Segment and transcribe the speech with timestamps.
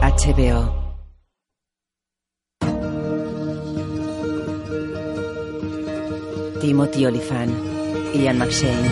[0.00, 0.78] HBO.
[6.60, 7.52] Timothy Olyphant,
[8.14, 8.88] Ian McShane,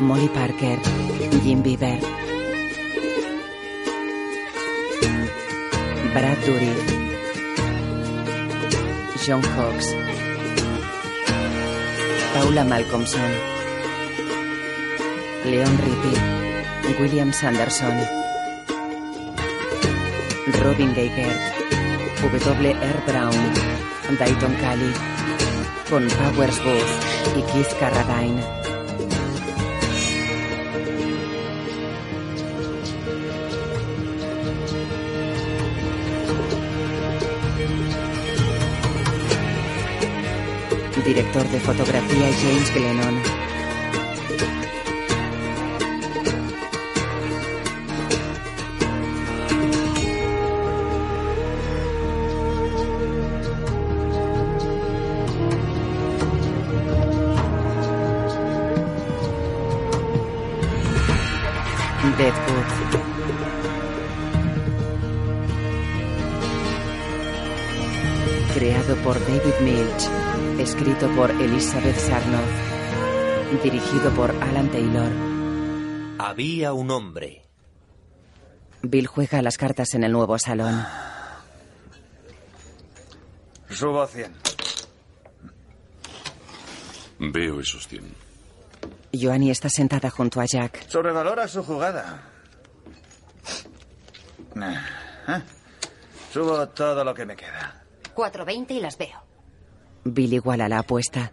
[0.00, 0.78] Molly Parker,
[1.44, 1.98] Jim Beaver,
[6.14, 6.80] Brad Dourif,
[9.24, 9.88] John Hawkes,
[12.32, 13.55] Paula Malcolmson,
[15.46, 17.96] Leon Rippey, William Sanderson,
[20.60, 21.40] Robin Geigert,
[22.20, 23.02] W.R.
[23.06, 23.32] Brown,
[24.18, 24.92] Dayton Cali,
[25.88, 28.42] con Powers Booth y Keith Carradine.
[41.04, 43.45] Director de fotografía James Glennon.
[70.76, 73.62] Escrito por Elizabeth Sarnoff.
[73.62, 75.10] Dirigido por Alan Taylor.
[76.18, 77.46] Había un hombre.
[78.82, 80.84] Bill juega las cartas en el nuevo salón.
[83.70, 84.34] Subo a 100.
[87.20, 88.14] Veo esos 100.
[89.18, 90.86] Joanny está sentada junto a Jack.
[90.90, 92.22] Sobrevalora su jugada.
[94.60, 95.40] Ah,
[96.30, 97.82] Subo todo lo que me queda.
[98.14, 99.25] 4.20 y las veo.
[100.14, 101.32] Bill iguala la apuesta.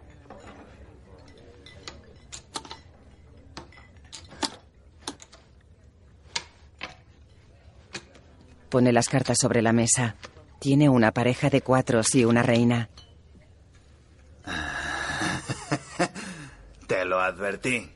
[8.68, 10.16] Pone las cartas sobre la mesa.
[10.58, 12.88] Tiene una pareja de cuatros y una reina.
[16.88, 17.92] Te lo advertí.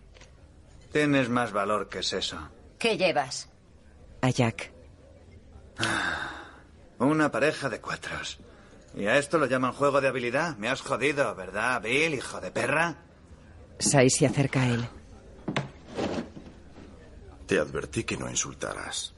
[0.92, 2.38] Tienes más valor que es eso.
[2.78, 3.48] ¿Qué llevas?
[4.20, 4.70] A Jack.
[6.98, 8.38] Una pareja de cuatros.
[8.98, 10.56] ¿Y a esto lo llaman juego de habilidad?
[10.56, 12.96] Me has jodido, ¿verdad, Bill, hijo de perra?
[13.78, 14.88] Sai se acerca a él.
[17.46, 19.14] Te advertí que no insultaras.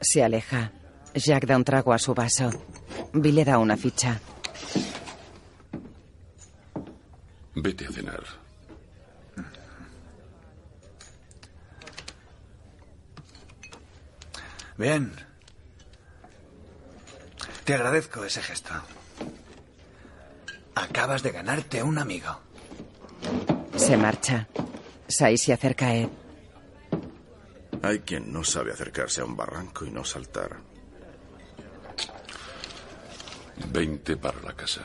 [0.00, 0.70] Se aleja.
[1.12, 2.50] Jack da un trago a su vaso.
[3.14, 4.20] Bill le da una ficha.
[7.56, 8.22] Vete a cenar.
[14.78, 15.12] Bien.
[17.64, 18.95] Te agradezco ese gesto.
[20.76, 22.38] Acabas de ganarte un amigo.
[23.76, 24.46] Se marcha.
[25.08, 26.08] Sai se acerca a Ed.
[27.82, 30.56] Hay quien no sabe acercarse a un barranco y no saltar.
[33.72, 34.82] 20 para la casa.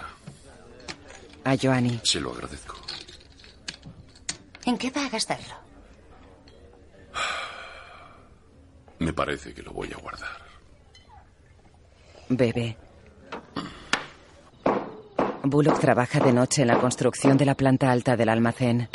[1.43, 1.99] A Joanny.
[2.03, 2.77] Se lo agradezco.
[4.65, 5.55] ¿En qué va a gastarlo?
[8.99, 10.37] Me parece que lo voy a guardar.
[12.29, 12.77] Bebe.
[15.43, 18.89] Bullock trabaja de noche en la construcción de la planta alta del almacén.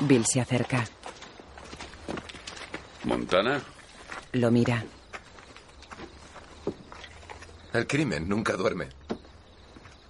[0.00, 0.86] Bill se acerca.
[3.04, 3.62] ¿Montana?
[4.32, 4.84] Lo mira.
[7.72, 8.88] El crimen nunca duerme.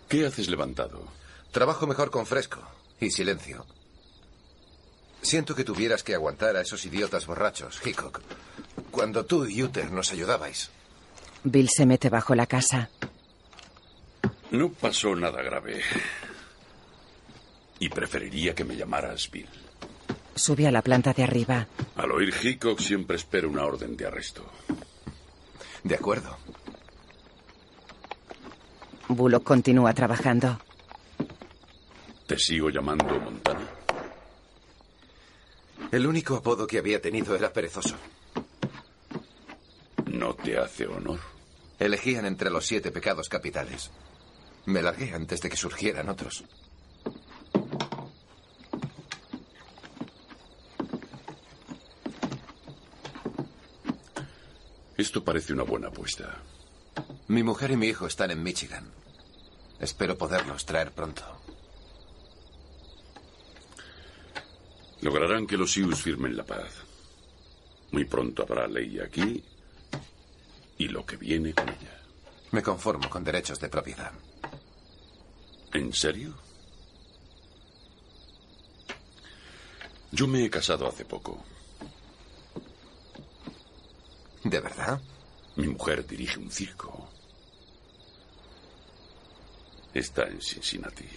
[0.09, 1.05] ¿Qué haces levantado?
[1.51, 2.61] Trabajo mejor con fresco
[3.01, 3.67] y silencio.
[5.21, 8.21] Siento que tuvieras que aguantar a esos idiotas borrachos, Hickok.
[8.91, 10.71] Cuando tú y Uther nos ayudabais.
[11.45, 12.91] Bill se mete bajo la casa.
[14.51, 15.81] No pasó nada grave.
[17.79, 19.49] Y preferiría que me llamaras Bill.
[20.35, 21.67] Sube a la planta de arriba.
[21.97, 24.45] Al oír Hickok siempre espero una orden de arresto.
[25.83, 26.37] De acuerdo.
[29.09, 30.61] Bullock continúa trabajando.
[32.27, 33.67] ¿Te sigo llamando Montana?
[35.91, 37.97] El único apodo que había tenido era perezoso.
[40.41, 41.21] ¿No te hace honor?
[41.79, 43.91] Elegían entre los siete pecados capitales.
[44.65, 46.45] Me largué antes de que surgieran otros.
[54.97, 56.39] Esto parece una buena apuesta.
[57.29, 58.91] Mi mujer y mi hijo están en Michigan.
[59.79, 61.23] Espero poderlos traer pronto.
[65.03, 66.73] Lograrán que los Sioux firmen la paz.
[67.93, 69.45] Muy pronto habrá ley aquí
[70.81, 72.01] y lo que viene con ella.
[72.53, 74.13] Me conformo con derechos de propiedad.
[75.75, 76.35] ¿En serio?
[80.11, 81.45] Yo me he casado hace poco.
[84.43, 84.99] ¿De verdad?
[85.57, 87.11] Mi mujer dirige un circo.
[89.93, 91.09] Está en Cincinnati,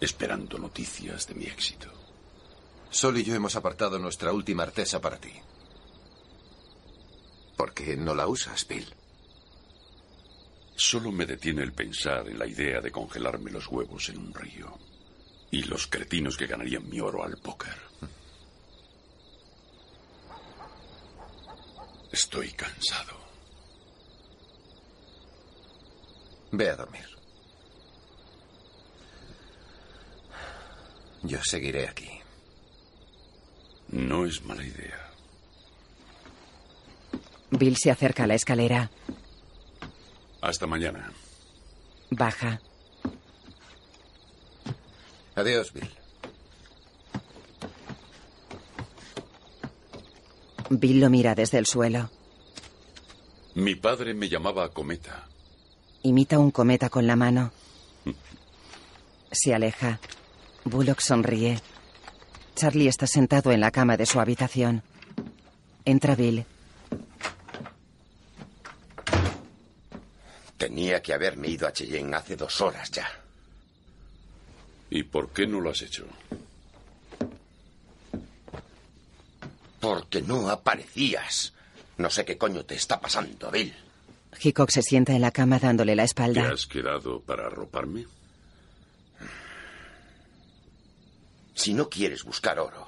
[0.00, 1.88] esperando noticias de mi éxito.
[2.90, 5.32] Sol y yo hemos apartado nuestra última artesa para ti.
[7.58, 8.86] ¿Por qué no la usas, Bill?
[10.76, 14.78] Solo me detiene el pensar en la idea de congelarme los huevos en un río.
[15.50, 17.74] Y los cretinos que ganarían mi oro al póker.
[22.12, 23.18] Estoy cansado.
[26.52, 27.08] Ve a dormir.
[31.24, 32.20] Yo seguiré aquí.
[33.88, 35.07] No es mala idea.
[37.50, 38.90] Bill se acerca a la escalera.
[40.40, 41.12] Hasta mañana.
[42.10, 42.60] Baja.
[45.34, 45.88] Adiós, Bill.
[50.70, 52.10] Bill lo mira desde el suelo.
[53.54, 55.26] Mi padre me llamaba Cometa.
[56.02, 57.52] Imita un cometa con la mano.
[59.32, 59.98] Se aleja.
[60.64, 61.60] Bullock sonríe.
[62.54, 64.82] Charlie está sentado en la cama de su habitación.
[65.84, 66.44] Entra Bill.
[70.58, 73.08] Tenía que haberme ido a Cheyenne hace dos horas ya.
[74.90, 76.04] ¿Y por qué no lo has hecho?
[79.80, 81.52] Porque no aparecías.
[81.98, 83.74] No sé qué coño te está pasando, Bill.
[84.40, 86.50] Hickok se sienta en la cama dándole la ¿Te espalda.
[86.52, 88.06] has quedado para arroparme?
[91.54, 92.86] Si no quieres buscar oro,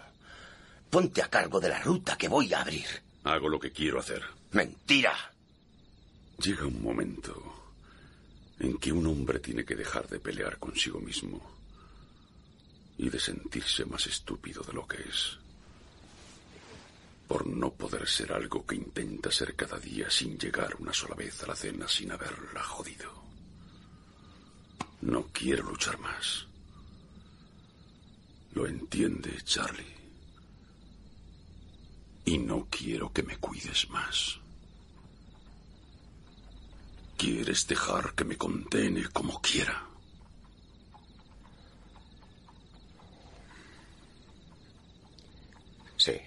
[0.90, 2.86] ponte a cargo de la ruta que voy a abrir.
[3.24, 4.22] Hago lo que quiero hacer.
[4.52, 5.12] Mentira.
[6.38, 7.59] Llega un momento
[8.60, 11.40] en que un hombre tiene que dejar de pelear consigo mismo
[12.98, 15.38] y de sentirse más estúpido de lo que es.
[17.26, 21.42] Por no poder ser algo que intenta ser cada día sin llegar una sola vez
[21.42, 23.10] a la cena sin haberla jodido.
[25.00, 26.46] No quiero luchar más.
[28.52, 29.96] Lo entiende, Charlie.
[32.26, 34.38] Y no quiero que me cuides más.
[37.20, 39.84] ¿Quieres dejar que me condene como quiera?
[45.98, 46.18] Sí.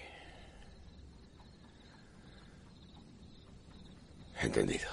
[4.40, 4.88] Entendido.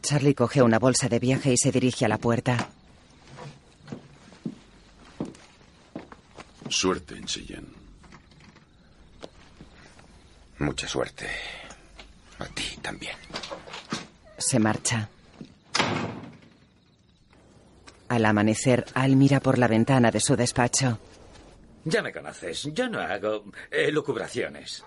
[0.00, 2.70] Charlie coge una bolsa de viaje y se dirige a la puerta.
[6.68, 7.74] Suerte en Cheyenne.
[10.60, 11.26] Mucha suerte.
[12.38, 13.16] A ti también.
[14.36, 15.08] Se marcha.
[18.08, 20.98] Al amanecer, Al mira por la ventana de su despacho.
[21.84, 22.68] Ya me conoces.
[22.72, 24.84] Yo no hago elucubraciones.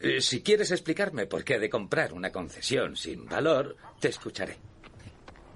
[0.00, 4.56] Eh, si quieres explicarme por qué he de comprar una concesión sin valor, te escucharé.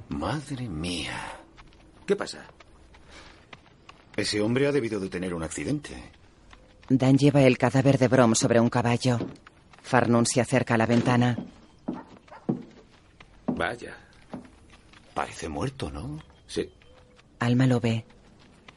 [0.08, 1.20] Madre mía.
[2.06, 2.46] ¿Qué pasa?
[4.16, 5.92] Ese hombre ha debido de tener un accidente.
[6.88, 9.18] Dan lleva el cadáver de Brom sobre un caballo.
[9.82, 11.36] Farnum se acerca a la ventana.
[13.48, 13.96] Vaya.
[15.14, 16.18] Parece muerto, ¿no?
[16.46, 16.70] Sí.
[17.38, 18.04] Alma lo ve.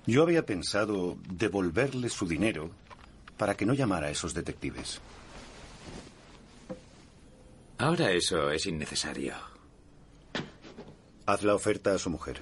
[0.08, 2.72] Yo había pensado devolverle su dinero
[3.38, 5.00] para que no llamara a esos detectives.
[7.78, 9.34] Ahora eso es innecesario.
[11.26, 12.42] Haz la oferta a su mujer.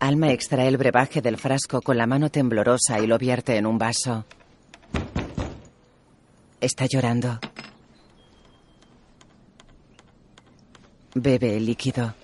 [0.00, 3.78] Alma extrae el brebaje del frasco con la mano temblorosa y lo vierte en un
[3.78, 4.24] vaso.
[6.62, 7.40] Está llorando.
[11.12, 12.14] Bebe el líquido.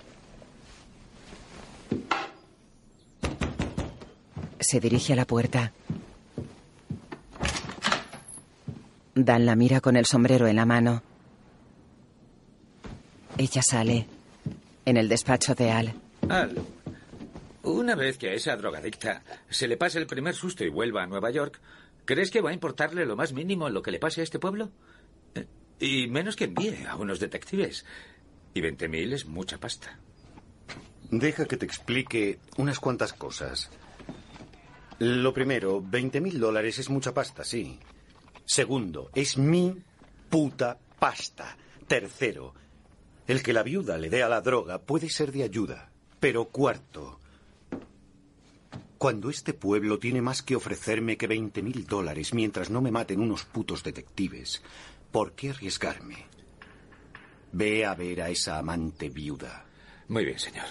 [4.61, 5.73] Se dirige a la puerta.
[9.13, 11.03] Dan la mira con el sombrero en la mano.
[13.37, 14.07] Ella sale.
[14.85, 15.93] En el despacho de Al.
[16.29, 16.65] Al,
[17.63, 21.07] una vez que a esa drogadicta se le pase el primer susto y vuelva a
[21.07, 21.59] Nueva York,
[22.09, 24.71] ¿crees que va a importarle lo más mínimo lo que le pase a este pueblo?
[25.35, 25.45] Eh,
[25.79, 27.85] Y menos que envíe a unos detectives.
[28.55, 29.99] Y 20.000 es mucha pasta.
[31.11, 33.69] Deja que te explique unas cuantas cosas.
[34.97, 37.77] Lo primero, 20 mil dólares es mucha pasta, sí.
[38.43, 39.75] Segundo, es mi
[40.29, 41.55] puta pasta.
[41.87, 42.55] Tercero,
[43.27, 45.91] el que la viuda le dé a la droga puede ser de ayuda.
[46.19, 47.18] Pero cuarto,
[48.99, 53.21] cuando este pueblo tiene más que ofrecerme que 20 mil dólares mientras no me maten
[53.21, 54.61] unos putos detectives,
[55.09, 56.27] ¿por qué arriesgarme?
[57.53, 59.65] Ve a ver a esa amante viuda.
[60.09, 60.65] Muy bien, señor.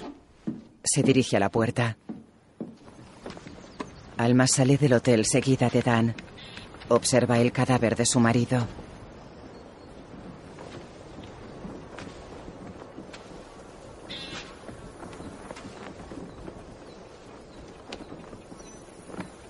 [0.85, 1.97] Se dirige a la puerta.
[4.19, 6.15] Alma sale del hotel seguida de Dan.
[6.89, 8.67] Observa el cadáver de su marido.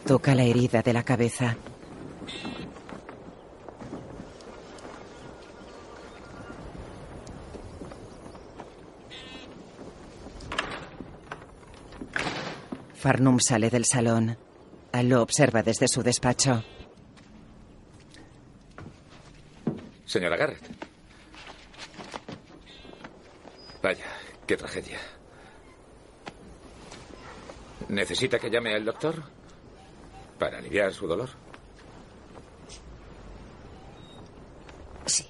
[0.08, 1.54] Toca la herida de la cabeza.
[12.94, 14.38] Farnum sale del salón.
[14.92, 16.64] Al lo observa desde su despacho.
[20.06, 20.70] Señora Garrett.
[23.82, 24.06] Vaya,
[24.46, 24.98] qué tragedia.
[27.90, 29.37] ¿Necesita que llame al doctor?
[30.38, 31.30] Para aliviar su dolor.
[35.06, 35.26] Sí.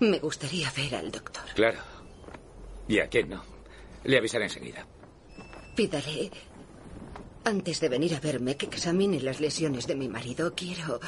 [0.00, 1.44] Me gustaría ver al doctor.
[1.54, 1.78] Claro.
[2.88, 3.42] ¿Y a quién no?
[4.04, 4.86] Le avisaré enseguida.
[5.74, 6.30] Pídale,
[7.44, 10.54] antes de venir a verme, que examine las lesiones de mi marido.
[10.54, 11.00] Quiero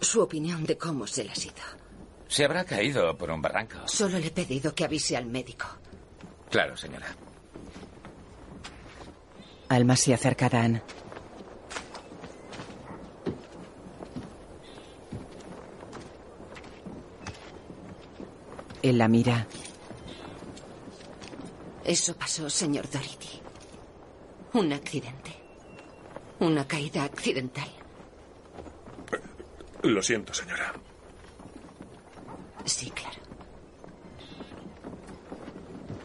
[0.00, 1.88] su opinión de cómo se las ha ido.
[2.28, 3.76] Se habrá caído por un barranco.
[3.86, 5.66] Solo le he pedido que avise al médico.
[6.50, 7.06] Claro, señora.
[9.68, 10.82] Alma se acerca a Dan.
[18.88, 19.46] Él la mira.
[21.84, 23.40] Eso pasó, señor Dority.
[24.54, 25.36] Un accidente.
[26.40, 27.68] Una caída accidental.
[29.82, 30.72] Lo siento, señora.
[32.64, 33.18] Sí, claro.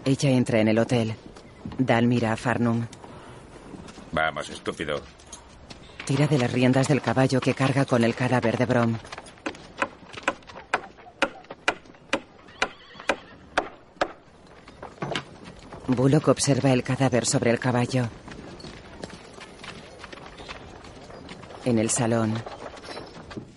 [0.06, 1.16] Ella entra en el hotel.
[1.78, 2.86] Dan mira a Farnum.
[4.12, 5.02] Vamos, estúpido.
[6.06, 8.98] Tira de las riendas del caballo que carga con el cadáver de Brom.
[15.96, 18.10] Bullock observa el cadáver sobre el caballo.
[21.66, 22.34] En el salón,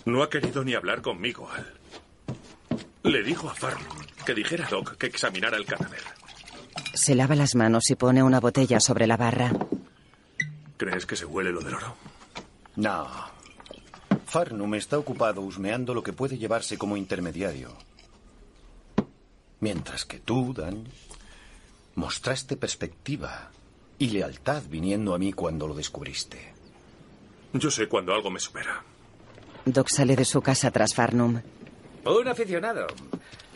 [0.05, 1.67] No ha querido ni hablar conmigo, Al.
[3.03, 6.01] Le dijo a Farnum que dijera a Doc que examinara el cadáver.
[6.95, 9.53] se lava las manos y pone una botella sobre la barra.
[10.77, 11.97] ¿Crees que se huele lo del oro?
[12.77, 13.07] No.
[14.27, 17.77] Farnum está ocupado husmeando lo que puede llevarse como intermediario.
[19.61, 20.85] Mientras que tú, Dan,
[21.97, 23.51] mostraste perspectiva
[23.99, 26.55] y lealtad viniendo a mí cuando lo descubriste.
[27.53, 28.85] Yo sé cuando algo me supera.
[29.65, 31.41] Doc sale de su casa tras Farnum.
[32.05, 32.87] Un aficionado.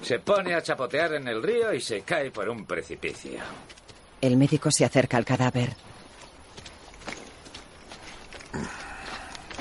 [0.03, 3.39] Se pone a chapotear en el río y se cae por un precipicio.
[4.21, 5.77] El médico se acerca al cadáver.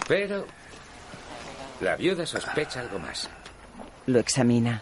[0.07, 0.45] Pero
[1.81, 3.29] la viuda sospecha algo más.
[4.07, 4.81] Lo examina.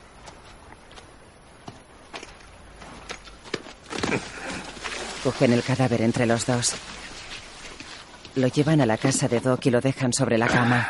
[5.27, 6.73] Cogen el cadáver entre los dos.
[8.35, 10.89] Lo llevan a la casa de Doc y lo dejan sobre la cama.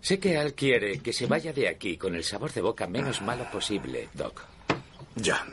[0.00, 3.22] Sé que Al quiere que se vaya de aquí con el sabor de boca menos
[3.22, 4.44] malo posible, Doc.
[5.16, 5.44] Ya.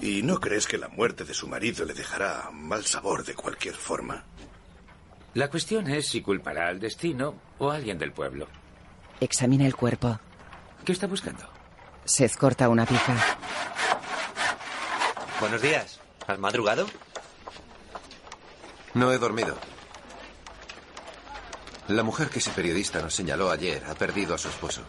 [0.00, 3.74] ¿Y no crees que la muerte de su marido le dejará mal sabor de cualquier
[3.74, 4.24] forma?
[5.34, 8.46] La cuestión es si culpará al destino o a alguien del pueblo.
[9.18, 10.20] Examina el cuerpo.
[10.84, 11.42] ¿Qué está buscando?
[12.04, 13.16] Seth corta una pija.
[15.40, 16.01] Buenos días.
[16.26, 16.86] ¿Has madrugado?
[18.94, 19.56] No he dormido.
[21.88, 24.82] La mujer que ese periodista nos señaló ayer ha perdido a su esposo.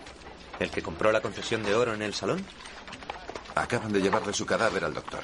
[0.60, 2.46] ¿El que compró la concesión de oro en el salón?
[3.56, 5.22] Acaban de llevarle su cadáver al doctor.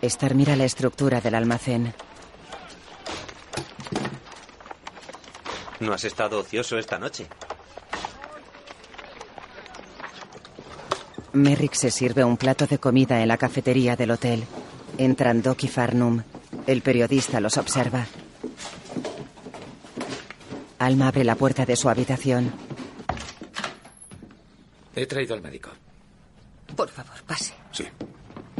[0.00, 1.92] Star mira la estructura del almacén.
[5.80, 7.28] ¿No has estado ocioso esta noche?
[11.32, 14.44] Merrick se sirve un plato de comida en la cafetería del hotel.
[14.98, 16.22] Entran Doc y Farnum.
[16.66, 18.06] El periodista los observa.
[20.80, 22.52] Alma abre la puerta de su habitación.
[24.96, 25.70] He traído al médico.
[26.76, 27.54] Por favor, pase.
[27.72, 27.84] Sí.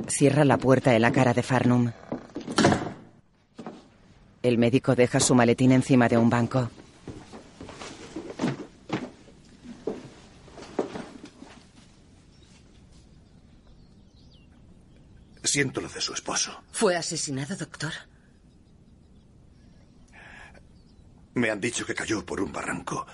[0.07, 1.91] Cierra la puerta en la cara de Farnum.
[4.43, 6.71] El médico deja su maletín encima de un banco.
[15.59, 16.63] Siento lo de su esposo.
[16.71, 17.93] ¿Fue asesinado, doctor?
[21.35, 23.05] Me han dicho que cayó por un barranco.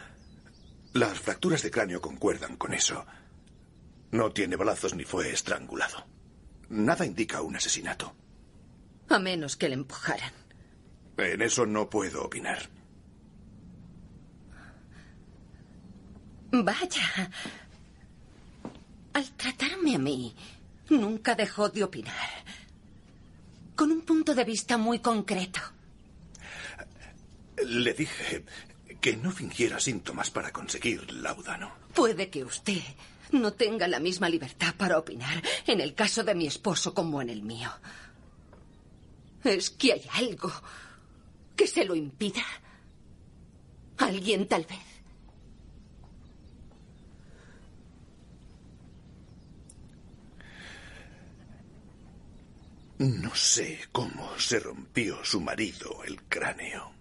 [0.93, 3.07] Las fracturas de cráneo concuerdan con eso.
[4.11, 6.07] No tiene balazos ni fue estrangulado.
[6.69, 8.15] Nada indica un asesinato.
[9.09, 10.35] A menos que le empujaran.
[11.17, 12.69] En eso no puedo opinar.
[16.53, 17.31] Vaya.
[19.15, 20.37] a mí,
[20.89, 22.45] nunca dejó de opinar.
[23.75, 25.61] Con un punto de vista muy concreto.
[27.67, 28.45] Le dije
[29.01, 31.73] que no fingiera síntomas para conseguir laudano.
[31.95, 32.83] Puede que usted
[33.33, 37.31] no tenga la misma libertad para opinar en el caso de mi esposo como en
[37.31, 37.71] el mío.
[39.43, 40.53] Es que hay algo
[41.57, 42.45] que se lo impida.
[43.99, 44.94] Alguien tal vez.
[52.99, 56.93] No sé cómo se rompió su marido el cráneo.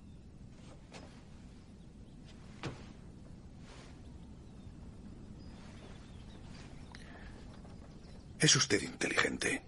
[8.39, 9.61] Es usted inteligente.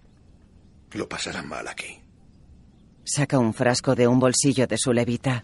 [0.94, 2.00] Lo pasará mal aquí.
[3.06, 5.44] Saca un frasco de un bolsillo de su levita.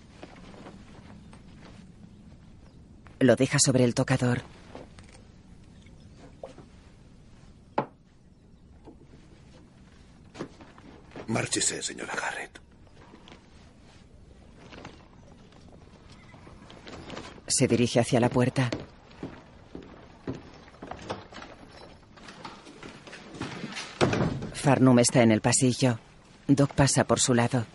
[3.19, 4.41] Lo deja sobre el tocador.
[11.31, 12.59] Márchese, señora Garrett.
[17.47, 18.69] Se dirige hacia la puerta.
[24.53, 25.99] Farnum está en el pasillo.
[26.47, 27.65] Doc pasa por su lado.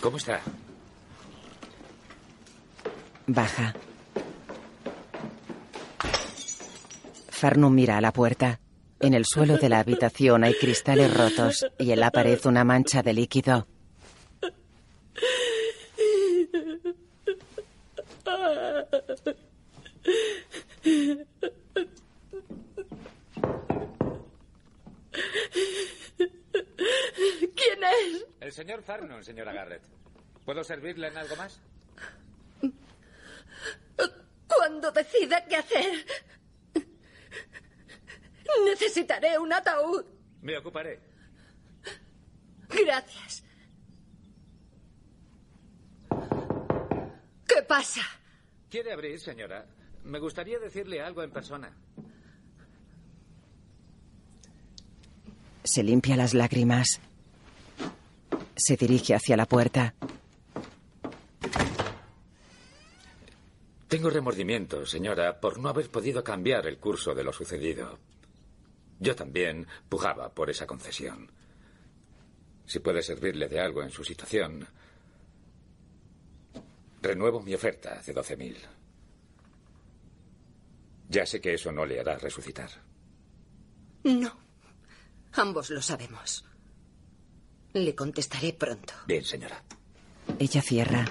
[0.00, 0.40] ¿Cómo está?
[3.26, 3.74] Baja.
[7.28, 8.58] Farnum mira a la puerta.
[9.00, 13.02] En el suelo de la habitación hay cristales rotos y en la pared una mancha
[13.02, 13.66] de líquido.
[27.54, 28.26] ¿Quién es?
[28.40, 29.82] El señor Farnum, señora Garrett.
[30.44, 31.58] ¿Puedo servirle en algo más?
[34.46, 36.04] Cuando decida qué hacer,
[39.00, 40.04] necesitaré un ataúd.
[40.42, 41.00] Me ocuparé.
[42.68, 43.44] Gracias.
[47.46, 48.02] ¿Qué pasa?
[48.68, 49.66] ¿Quiere abrir, señora?
[50.04, 51.70] Me gustaría decirle algo en persona.
[55.64, 57.00] Se limpia las lágrimas.
[58.56, 59.94] Se dirige hacia la puerta.
[63.88, 67.98] Tengo remordimiento, señora, por no haber podido cambiar el curso de lo sucedido.
[69.00, 71.32] Yo también pujaba por esa concesión.
[72.66, 74.68] Si puede servirle de algo en su situación,
[77.02, 78.56] renuevo mi oferta de 12.000.
[81.08, 82.70] Ya sé que eso no le hará resucitar.
[84.04, 84.38] No.
[85.32, 86.44] Ambos lo sabemos.
[87.72, 88.92] Le contestaré pronto.
[89.06, 89.62] Bien, señora.
[90.38, 91.04] Ella cierra.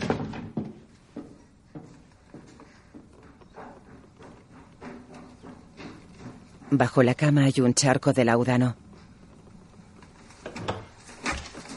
[6.71, 8.75] Bajo la cama hay un charco de laudano.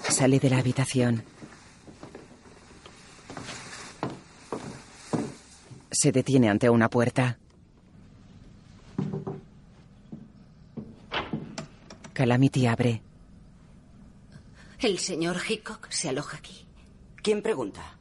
[0.08, 1.24] Sale de la habitación.
[5.90, 7.38] Se detiene ante una puerta.
[12.12, 13.02] Calamity abre.
[14.78, 16.66] El señor Hickok se aloja aquí.
[17.22, 17.98] ¿Quién pregunta?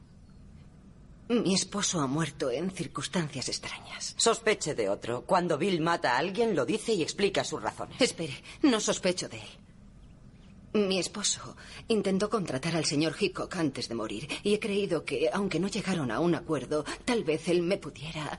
[1.32, 4.14] Mi esposo ha muerto en circunstancias extrañas.
[4.18, 5.22] Sospeche de otro.
[5.22, 7.98] Cuando Bill mata a alguien, lo dice y explica sus razones.
[7.98, 9.48] Espere, no sospecho de él.
[10.86, 11.56] Mi esposo
[11.88, 16.10] intentó contratar al señor Hickok antes de morir y he creído que, aunque no llegaron
[16.10, 18.38] a un acuerdo, tal vez él me pudiera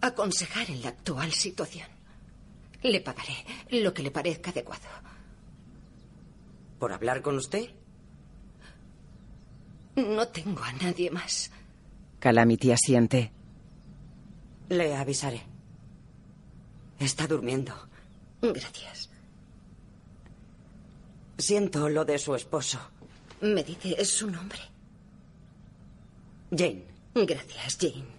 [0.00, 1.88] aconsejar en la actual situación.
[2.82, 4.88] Le pagaré lo que le parezca adecuado.
[6.78, 7.68] ¿Por hablar con usted?
[9.98, 11.50] No tengo a nadie más.
[12.20, 13.32] Calamity asiente.
[14.68, 15.42] Le avisaré.
[17.00, 17.74] Está durmiendo.
[18.40, 19.10] Gracias.
[21.36, 22.78] Siento lo de su esposo.
[23.40, 24.60] ¿Me dice su nombre?
[26.50, 26.84] Jane.
[27.14, 28.18] Gracias, Jane.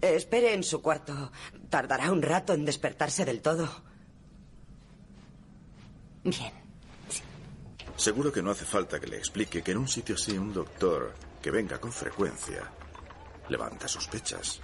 [0.00, 1.32] Espere en su cuarto.
[1.68, 3.68] Tardará un rato en despertarse del todo.
[6.22, 6.57] Bien.
[7.98, 11.14] Seguro que no hace falta que le explique que en un sitio así un doctor
[11.42, 12.62] que venga con frecuencia
[13.48, 14.60] levanta sospechas.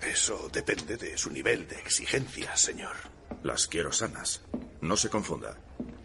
[0.00, 2.94] Eso depende de su nivel de exigencia, señor.
[3.42, 4.42] Las quiero sanas.
[4.80, 5.56] No se confunda.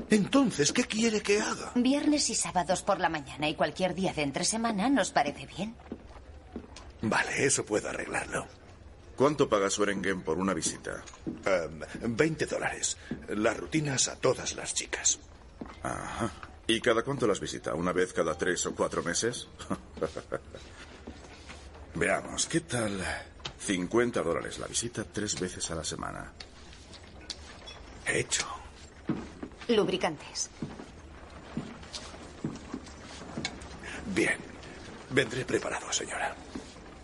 [0.10, 1.74] Entonces, ¿qué quiere que haga?
[1.76, 5.76] Viernes y sábados por la mañana y cualquier día de entre semana nos parece bien.
[7.04, 8.48] Vale, eso puedo arreglarlo.
[9.16, 11.04] ¿Cuánto paga Swerengen por una visita?
[11.28, 12.98] Um, 20 dólares.
[13.30, 15.20] Las rutinas a todas las chicas.
[15.84, 16.32] Ajá.
[16.68, 17.74] ¿Y cada cuánto las visita?
[17.74, 19.48] ¿Una vez cada tres o cuatro meses?
[21.96, 22.92] Veamos, ¿qué tal
[23.60, 26.34] 50 dólares la visita tres veces a la semana?
[28.06, 28.46] Hecho.
[29.70, 30.50] Lubricantes.
[34.14, 34.36] Bien.
[35.10, 36.36] Vendré preparado, señora.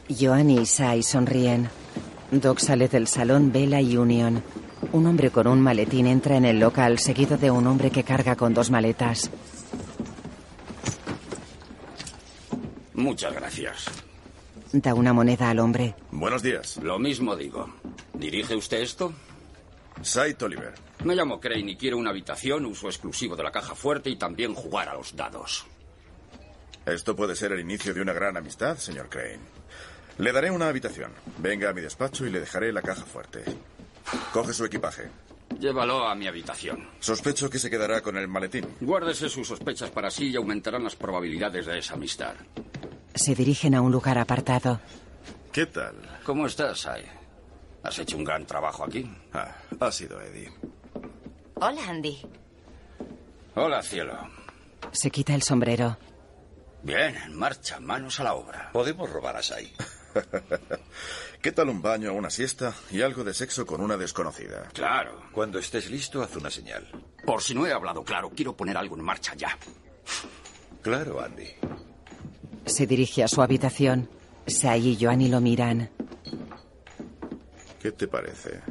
[0.10, 1.70] Joan y Sai sonríen.
[2.32, 4.44] Doc sale del salón Vela y Union.
[4.92, 8.36] Un hombre con un maletín entra en el local seguido de un hombre que carga
[8.36, 9.32] con dos maletas.
[13.04, 13.86] Muchas gracias.
[14.72, 15.94] Da una moneda al hombre.
[16.12, 16.78] Buenos días.
[16.78, 17.70] Lo mismo digo.
[18.14, 19.14] ¿Dirige usted esto?
[20.02, 20.74] Sight Oliver.
[21.04, 24.56] Me llamo Crane y quiero una habitación, uso exclusivo de la caja fuerte y también
[24.56, 25.66] jugar a los dados.
[26.86, 29.40] Esto puede ser el inicio de una gran amistad, señor Crane.
[30.18, 31.12] Le daré una habitación.
[31.40, 33.44] Venga a mi despacho y le dejaré la caja fuerte.
[34.32, 35.10] Coge su equipaje.
[35.60, 36.88] Llévalo a mi habitación.
[37.02, 38.66] Sospecho que se quedará con el maletín.
[38.80, 42.36] Guárdese sus sospechas para sí y aumentarán las probabilidades de esa amistad.
[43.16, 44.80] Se dirigen a un lugar apartado.
[45.52, 45.96] ¿Qué tal?
[46.26, 47.04] ¿Cómo estás, Sai?
[47.84, 49.10] ¿Has hecho un gran trabajo aquí?
[49.34, 50.52] Ah, ha sido Eddie.
[51.56, 52.22] Hola, Andy.
[53.56, 54.18] Hola, cielo.
[54.92, 55.98] Se quita el sombrero.
[56.82, 58.70] Bien, en marcha, manos a la obra.
[58.74, 59.72] Podemos robar a Sai.
[61.42, 64.70] ¿Qué tal un baño, una siesta y algo de sexo con una desconocida?
[64.74, 65.22] Claro.
[65.32, 66.88] Cuando estés listo, haz una señal.
[67.26, 69.58] Por si no he hablado claro, quiero poner algo en marcha ya.
[70.82, 71.48] Claro, Andy.
[72.66, 74.10] Se dirige a su habitación.
[74.48, 75.90] Sai y Joanny lo miran.
[77.82, 78.62] ¿Qué te parece?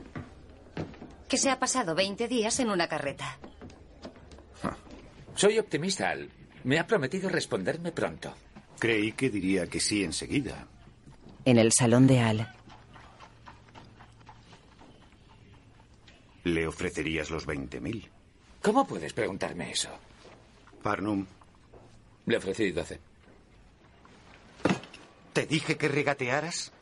[1.28, 3.38] Que se ha pasado 20 días en una carreta.
[5.35, 6.31] Soy optimista, Al.
[6.64, 8.35] Me ha prometido responderme pronto.
[8.78, 10.66] Creí que diría que sí enseguida.
[11.44, 12.55] En el salón de Al.
[16.44, 18.09] Le ofrecerías los 20.000.
[18.61, 19.90] ¿Cómo puedes preguntarme eso?
[20.83, 21.26] Farnum.
[22.26, 23.12] Le ofrecí 12.
[25.33, 26.73] ¿Te dije que regatearas?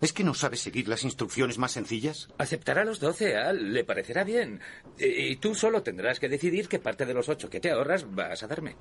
[0.00, 2.28] ¿Es que no sabes seguir las instrucciones más sencillas?
[2.38, 3.72] Aceptará los 12, Al.
[3.72, 4.60] Le parecerá bien.
[4.96, 8.14] Y, y tú solo tendrás que decidir qué parte de los 8 que te ahorras
[8.14, 8.76] vas a darme.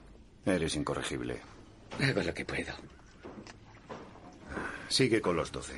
[0.46, 1.42] Eres incorregible.
[2.00, 2.74] Hago lo que puedo.
[4.90, 5.74] Sigue con los 12.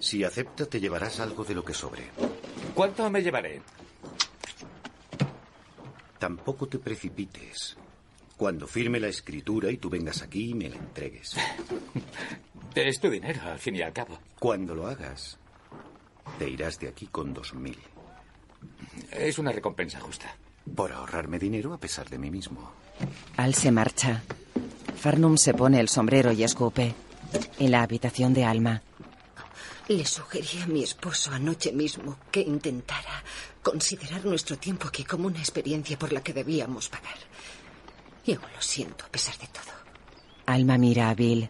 [0.00, 2.10] Si acepta, te llevarás algo de lo que sobre.
[2.74, 3.62] ¿Cuánto me llevaré?
[6.18, 7.76] Tampoco te precipites.
[8.38, 11.36] Cuando firme la escritura y tú vengas aquí y me la entregues.
[12.74, 14.20] Es tu dinero, al fin y al cabo.
[14.38, 15.36] Cuando lo hagas,
[16.38, 17.76] te irás de aquí con dos mil.
[19.10, 20.36] Es una recompensa justa.
[20.76, 22.70] Por ahorrarme dinero a pesar de mí mismo.
[23.36, 24.22] Al se marcha.
[24.96, 26.94] Farnum se pone el sombrero y escupe.
[27.58, 28.80] En la habitación de Alma.
[29.88, 33.24] Le sugerí a mi esposo anoche mismo que intentara
[33.62, 37.18] considerar nuestro tiempo aquí como una experiencia por la que debíamos pagar.
[38.28, 39.72] Y aún lo siento a pesar de todo.
[40.44, 41.48] Alma mira a Bill.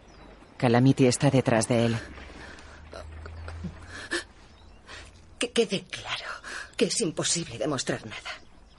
[0.55, 1.97] Calamity está detrás de él.
[5.37, 6.31] Que quede claro
[6.77, 8.31] que es imposible demostrar nada.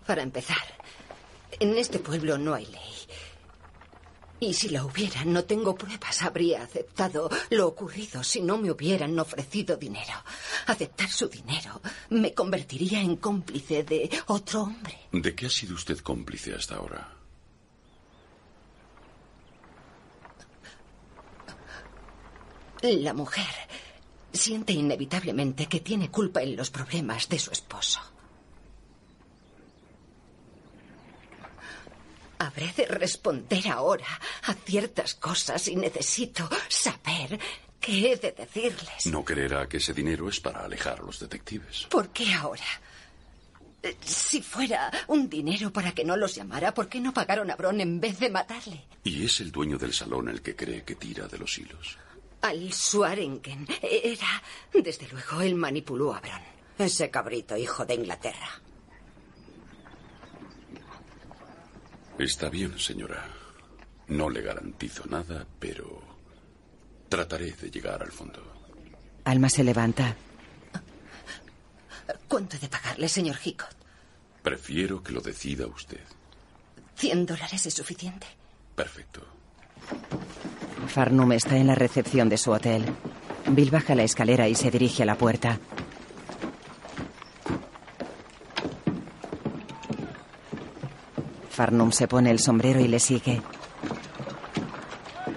[0.07, 0.57] Para empezar,
[1.59, 2.95] en este pueblo no hay ley.
[4.41, 6.23] Y si la hubiera, no tengo pruebas.
[6.23, 10.15] Habría aceptado lo ocurrido si no me hubieran ofrecido dinero.
[10.69, 14.97] Aceptar su dinero me convertiría en cómplice de otro hombre.
[15.13, 17.20] ¿De qué ha sido usted cómplice hasta ahora?
[22.83, 23.45] La mujer
[24.33, 28.01] siente inevitablemente que tiene culpa en los problemas de su esposo.
[32.39, 34.07] Habré de responder ahora
[34.45, 37.39] a ciertas cosas y necesito saber
[37.79, 39.07] qué he de decirles.
[39.07, 41.87] No creerá que ese dinero es para alejar a los detectives.
[41.91, 42.65] ¿Por qué ahora?
[44.05, 47.81] Si fuera un dinero para que no los llamara, ¿por qué no pagaron a Bron
[47.81, 48.85] en vez de matarle?
[49.05, 51.99] Y es el dueño del salón el que cree que tira de los hilos.
[52.43, 56.41] Al Swarengen era, desde luego, él manipuló a Bron.
[56.79, 58.49] Ese cabrito, hijo de Inglaterra.
[62.19, 63.29] Está bien, señora.
[64.09, 66.03] No le garantizo nada, pero
[67.09, 68.43] trataré de llegar al fondo.
[69.25, 70.17] Alma se levanta.
[72.29, 73.77] ¿Cuánto he de pagarle, señor Hicot?
[74.43, 76.05] Prefiero que lo decida usted.
[76.97, 78.27] ¿Cien dólares es suficiente?
[78.75, 79.40] Perfecto.
[80.91, 82.85] Farnum está en la recepción de su hotel.
[83.47, 85.61] Bill baja la escalera y se dirige a la puerta.
[91.49, 93.41] Farnum se pone el sombrero y le sigue.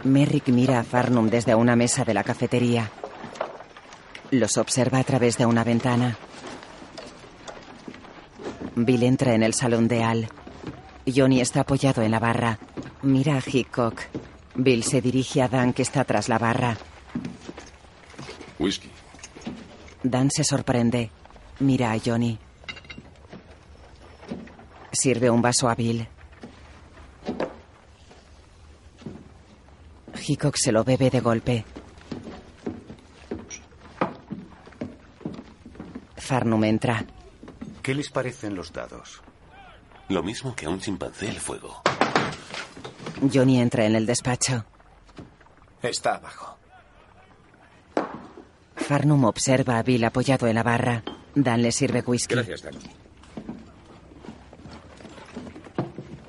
[0.03, 2.89] Merrick mira a Farnum desde una mesa de la cafetería.
[4.31, 6.17] Los observa a través de una ventana.
[8.75, 10.29] Bill entra en el salón de Al.
[11.05, 12.57] Johnny está apoyado en la barra.
[13.03, 14.01] Mira a Hickok.
[14.55, 16.77] Bill se dirige a Dan que está tras la barra.
[18.59, 18.89] Whisky.
[20.03, 21.09] Dan se sorprende.
[21.59, 22.37] Mira a Johnny.
[24.91, 26.07] Sirve un vaso a Bill.
[30.25, 31.65] Hickok se lo bebe de golpe.
[36.15, 37.05] Farnum entra.
[37.81, 39.21] ¿Qué les parecen los dados?
[40.07, 41.81] Lo mismo que a un chimpancé el fuego.
[43.31, 44.65] Johnny entra en el despacho.
[45.81, 46.57] Está abajo.
[48.75, 51.03] Farnum observa a Bill apoyado en la barra.
[51.35, 52.35] Dan le sirve whisky.
[52.35, 52.75] Gracias, Dan.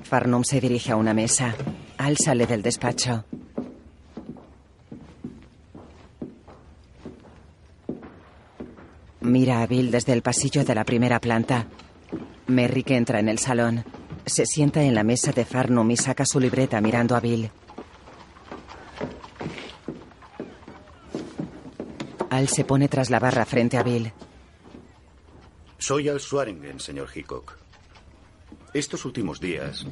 [0.03, 1.55] Farnum se dirige a una mesa.
[1.97, 3.25] Al sale del despacho.
[9.21, 11.67] Mira a Bill desde el pasillo de la primera planta.
[12.47, 13.83] Merrick entra en el salón.
[14.25, 17.51] Se sienta en la mesa de Farnum y saca su libreta mirando a Bill.
[22.29, 24.11] Al se pone tras la barra frente a Bill.
[25.77, 27.57] Soy Al Swaringen, señor Hickok.
[28.73, 29.85] Estos últimos días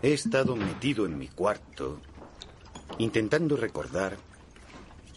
[0.00, 2.00] he estado metido en mi cuarto
[2.98, 4.16] intentando recordar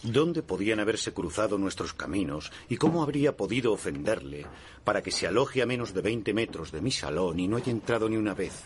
[0.02, 4.46] dónde podían haberse cruzado nuestros caminos y cómo habría podido ofenderle
[4.84, 7.72] para que se aloje a menos de 20 metros de mi salón y no haya
[7.72, 8.64] entrado ni una vez.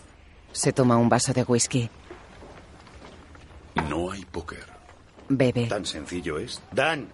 [0.51, 1.89] Se toma un vaso de whisky.
[3.89, 4.65] No hay póker.
[5.29, 5.67] Bebe.
[5.67, 6.61] Tan sencillo es.
[6.71, 7.09] Dan,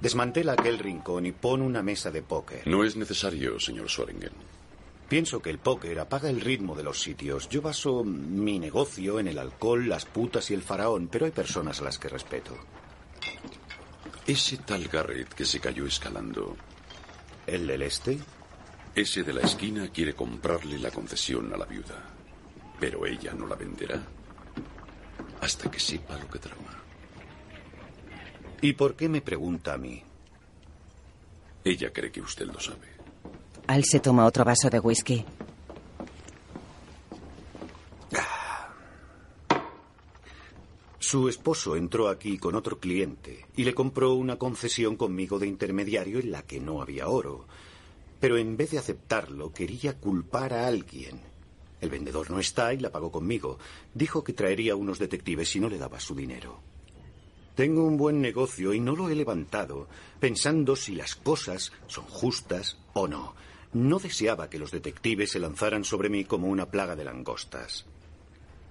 [0.00, 2.66] desmantela aquel rincón y pon una mesa de póker.
[2.66, 4.32] No es necesario, señor Swaringen.
[5.08, 7.48] Pienso que el póker apaga el ritmo de los sitios.
[7.50, 11.80] Yo baso mi negocio en el alcohol, las putas y el faraón, pero hay personas
[11.80, 12.56] a las que respeto.
[14.26, 16.56] Ese tal Garrett que se cayó escalando.
[17.46, 18.18] ¿El del este?
[18.94, 22.02] Ese de la esquina quiere comprarle la concesión a la viuda.
[22.78, 24.00] Pero ella no la venderá
[25.42, 26.78] hasta que sepa lo que trama.
[28.60, 30.00] ¿Y por qué me pregunta a mí?
[31.64, 32.88] Ella cree que usted lo sabe.
[33.66, 35.24] Al se toma otro vaso de whisky.
[41.02, 46.20] Su esposo entró aquí con otro cliente y le compró una concesión conmigo de intermediario
[46.20, 47.44] en la que no había oro.
[48.20, 51.20] Pero en vez de aceptarlo, quería culpar a alguien.
[51.80, 53.58] El vendedor no está y la pagó conmigo.
[53.92, 56.60] Dijo que traería unos detectives si no le daba su dinero.
[57.56, 59.88] Tengo un buen negocio y no lo he levantado
[60.20, 63.34] pensando si las cosas son justas o no.
[63.72, 67.86] No deseaba que los detectives se lanzaran sobre mí como una plaga de langostas.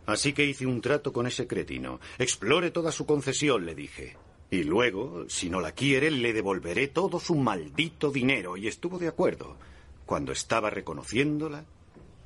[0.05, 1.99] Así que hice un trato con ese cretino.
[2.17, 4.17] Explore toda su concesión, le dije.
[4.49, 8.57] Y luego, si no la quiere, le devolveré todo su maldito dinero.
[8.57, 9.55] Y estuvo de acuerdo.
[10.05, 11.63] Cuando estaba reconociéndola,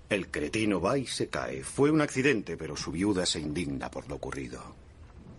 [0.10, 1.64] el cretino va y se cae.
[1.64, 4.62] Fue un accidente, pero su viuda se indigna por lo ocurrido.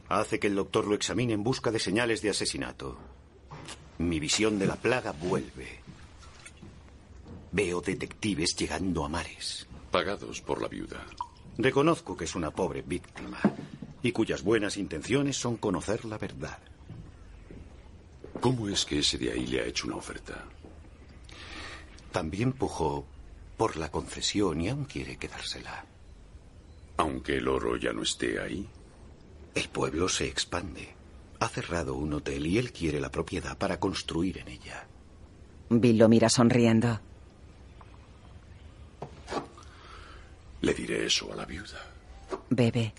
[0.08, 2.96] Hace que el doctor lo examine en busca de señales de asesinato.
[3.98, 5.80] Mi visión de la plaga vuelve.
[7.50, 9.66] Veo detectives llegando a mares.
[9.90, 11.04] Pagados por la viuda.
[11.58, 13.38] Reconozco que es una pobre víctima
[14.02, 16.58] y cuyas buenas intenciones son conocer la verdad.
[18.40, 20.44] ¿Cómo es que ese de ahí le ha hecho una oferta?
[22.12, 23.06] También pujó
[23.56, 25.86] por la concesión y aún quiere quedársela.
[26.98, 28.68] Aunque el oro ya no esté ahí.
[29.54, 30.94] El pueblo se expande.
[31.40, 34.86] Ha cerrado un hotel y él quiere la propiedad para construir en ella.
[35.68, 37.00] Bill lo mira sonriendo.
[40.66, 41.80] Le diré eso a la viuda.
[42.50, 42.92] Bebe.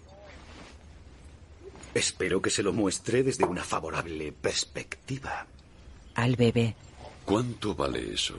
[1.94, 5.46] Espero que se lo muestre desde una favorable perspectiva.
[6.16, 6.78] Al bebé.
[7.26, 8.38] ¿Cuánto vale eso?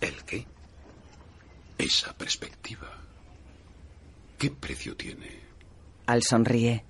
[0.00, 0.44] ¿El qué?
[1.78, 2.90] Esa perspectiva.
[4.36, 5.30] ¿Qué precio tiene?
[6.06, 6.84] Al sonríe.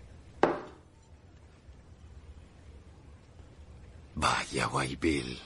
[4.14, 5.38] Vaya, Bill.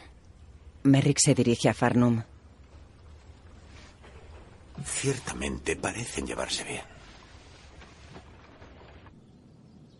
[0.85, 2.23] Merrick se dirige a Farnum.
[4.85, 6.83] Ciertamente parecen llevarse bien.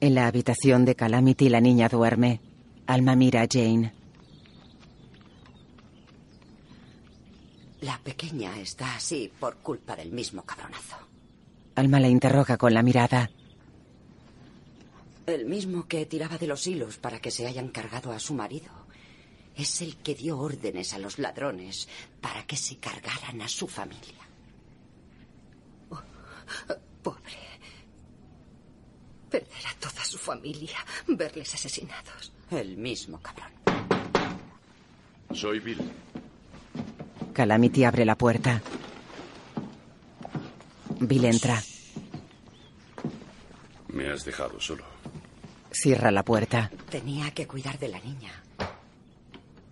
[0.01, 2.41] En la habitación de Calamity la niña duerme.
[2.87, 3.93] Alma mira a Jane.
[7.83, 10.97] La pequeña está así por culpa del mismo cabronazo.
[11.75, 13.31] Alma la interroga con la mirada.
[15.27, 18.71] El mismo que tiraba de los hilos para que se hayan cargado a su marido.
[19.57, 21.89] Es el que dio órdenes a los ladrones
[22.21, 24.22] para que se cargaran a su familia.
[27.03, 27.39] Pobre.
[29.31, 32.33] Perder a toda su familia, verles asesinados.
[32.51, 33.51] El mismo cabrón.
[35.33, 35.81] Soy Bill.
[37.33, 38.61] Calamity abre la puerta.
[41.01, 41.63] Bill entra.
[43.89, 44.85] Me has dejado solo.
[45.71, 46.71] Cierra la puerta.
[46.91, 48.33] Tenía que cuidar de la niña.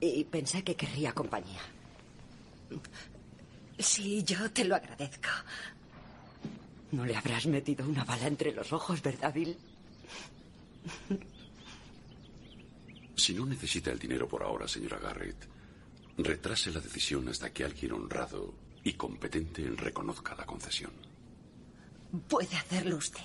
[0.01, 1.61] Y pensé que querría compañía.
[3.79, 5.29] Sí, yo te lo agradezco.
[6.93, 9.57] No le habrás metido una bala entre los ojos, ¿verdad, Bill?
[13.15, 15.47] Si no necesita el dinero por ahora, señora Garrett,
[16.19, 20.91] retrase la decisión hasta que alguien honrado y competente reconozca la concesión.
[22.29, 23.21] Puede hacerlo usted.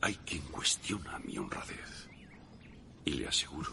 [0.00, 2.08] Hay quien cuestiona mi honradez.
[3.04, 3.72] Y le aseguro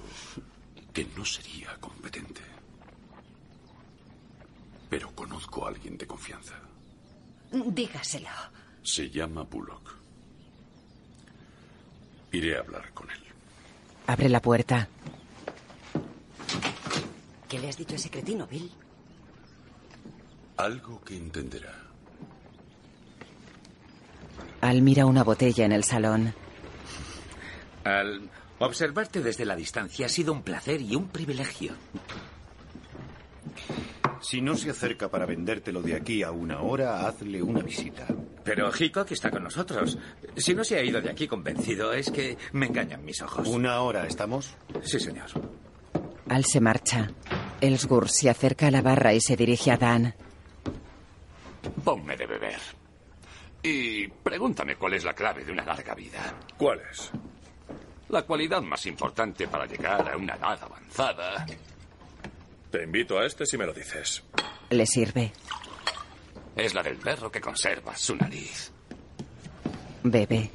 [0.93, 2.41] que no sería competente.
[4.89, 6.59] Pero conozco a alguien de confianza.
[7.51, 8.29] Dígaselo.
[8.89, 9.95] Se llama Bullock.
[12.31, 13.19] Iré a hablar con él.
[14.07, 14.87] Abre la puerta.
[17.47, 18.71] ¿Qué le has dicho a ese cretino, Bill?
[20.57, 21.71] Algo que entenderá.
[24.61, 26.33] Al mira una botella en el salón.
[27.83, 31.75] Al observarte desde la distancia ha sido un placer y un privilegio.
[34.19, 38.07] Si no se acerca para vendértelo de aquí a una hora, hazle una visita.
[38.43, 39.97] Pero Hickok está con nosotros.
[40.35, 43.47] Si no se ha ido de aquí convencido, es que me engañan mis ojos.
[43.47, 44.55] ¿Una hora estamos?
[44.83, 45.29] Sí, señor.
[46.29, 47.11] Al se marcha.
[47.61, 50.13] Ellsworth se acerca a la barra y se dirige a Dan.
[51.83, 52.59] Ponme de beber.
[53.61, 56.33] Y pregúntame cuál es la clave de una larga vida.
[56.57, 57.11] ¿Cuál es?
[58.09, 61.45] La cualidad más importante para llegar a una edad avanzada.
[62.71, 64.23] Te invito a este si me lo dices.
[64.69, 65.31] Le sirve.
[66.55, 68.71] Es la del perro que conserva su nariz.
[70.03, 70.49] Bebe.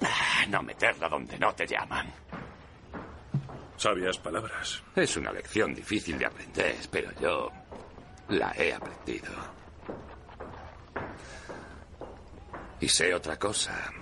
[0.00, 2.12] Ah, No meterla donde no te llaman.
[3.76, 4.82] Sabias palabras.
[4.94, 7.50] Es una lección difícil de aprender, pero yo
[8.28, 9.32] la he aprendido.
[12.80, 13.92] Y sé otra cosa.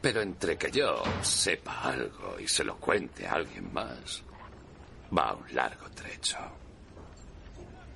[0.00, 4.22] Pero entre que yo sepa algo y se lo cuente a alguien más,
[5.16, 6.38] va un largo trecho.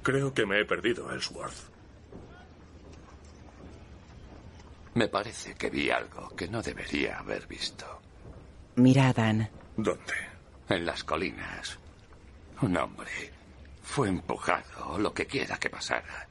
[0.03, 1.69] Creo que me he perdido, Ellsworth.
[4.99, 8.01] Me parece que vi algo que no debería haber visto.
[8.75, 9.49] Mira a Dan.
[9.77, 10.15] ¿Dónde?
[10.69, 11.79] En las colinas.
[12.63, 13.33] Un hombre
[13.81, 16.27] fue empujado, o lo que quiera que pasara.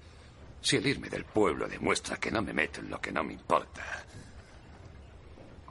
[0.60, 3.32] Si el irme del pueblo demuestra que no me meto en lo que no me
[3.32, 4.04] importa,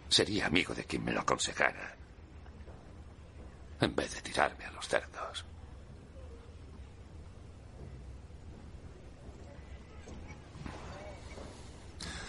[0.09, 1.95] sería amigo de quien me lo aconsejara.
[3.79, 5.45] En vez de tirarme a los cerdos.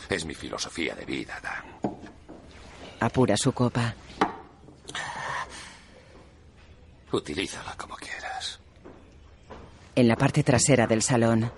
[0.10, 1.98] Es mi filosofía de vida, Dan.
[3.00, 3.94] Apura su copa.
[7.12, 8.60] Utilízala como quieras.
[9.96, 11.52] En la parte trasera del salón.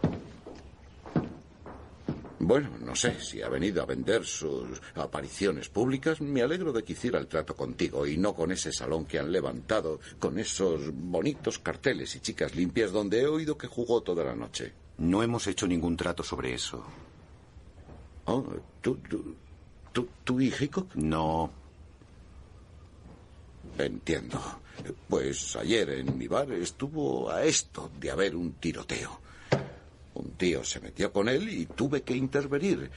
[2.41, 6.93] Bueno, no sé, si ha venido a vender sus apariciones públicas, me alegro de que
[6.93, 11.59] hiciera el trato contigo y no con ese salón que han levantado, con esos bonitos
[11.59, 14.73] carteles y chicas limpias donde he oído que jugó toda la noche.
[14.97, 16.83] No hemos hecho ningún trato sobre eso.
[18.31, 18.45] Oh,
[18.79, 19.35] ¿tú, tú,
[19.91, 20.93] tú, tú y Hickok?
[20.93, 21.49] No.
[23.75, 24.39] Entiendo.
[25.07, 29.19] Pues ayer en mi bar estuvo a esto de haber un tiroteo.
[30.13, 32.91] Un tío se metió con él y tuve que intervenir.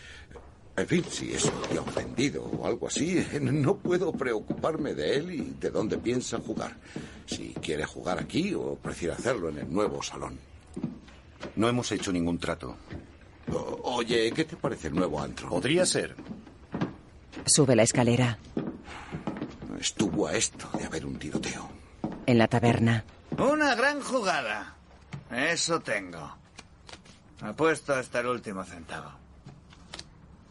[0.76, 5.30] En fin, si es un tío ofendido o algo así, no puedo preocuparme de él
[5.32, 6.76] y de dónde piensa jugar.
[7.24, 10.38] Si quiere jugar aquí o prefiere hacerlo en el nuevo salón.
[11.56, 12.76] No hemos hecho ningún trato.
[13.50, 15.48] O- oye, ¿qué te parece el nuevo antro?
[15.48, 16.14] Podría ser.
[17.46, 18.38] Sube la escalera.
[19.80, 21.68] Estuvo a esto de haber un tiroteo.
[22.26, 23.04] En la taberna.
[23.38, 24.76] Una gran jugada.
[25.30, 26.36] Eso tengo.
[27.40, 29.10] Apuesto hasta el último centavo.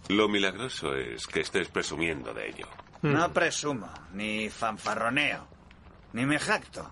[0.10, 2.67] Lo milagroso es que estés presumiendo de ello.
[3.04, 5.47] No presumo, ni fanfarroneo,
[6.13, 6.91] ni me jacto.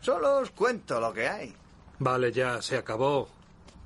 [0.00, 1.54] Solo os cuento lo que hay.
[2.00, 3.28] Vale, ya, se acabó.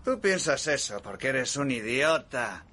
[0.06, 2.64] Tú piensas eso porque eres un idiota.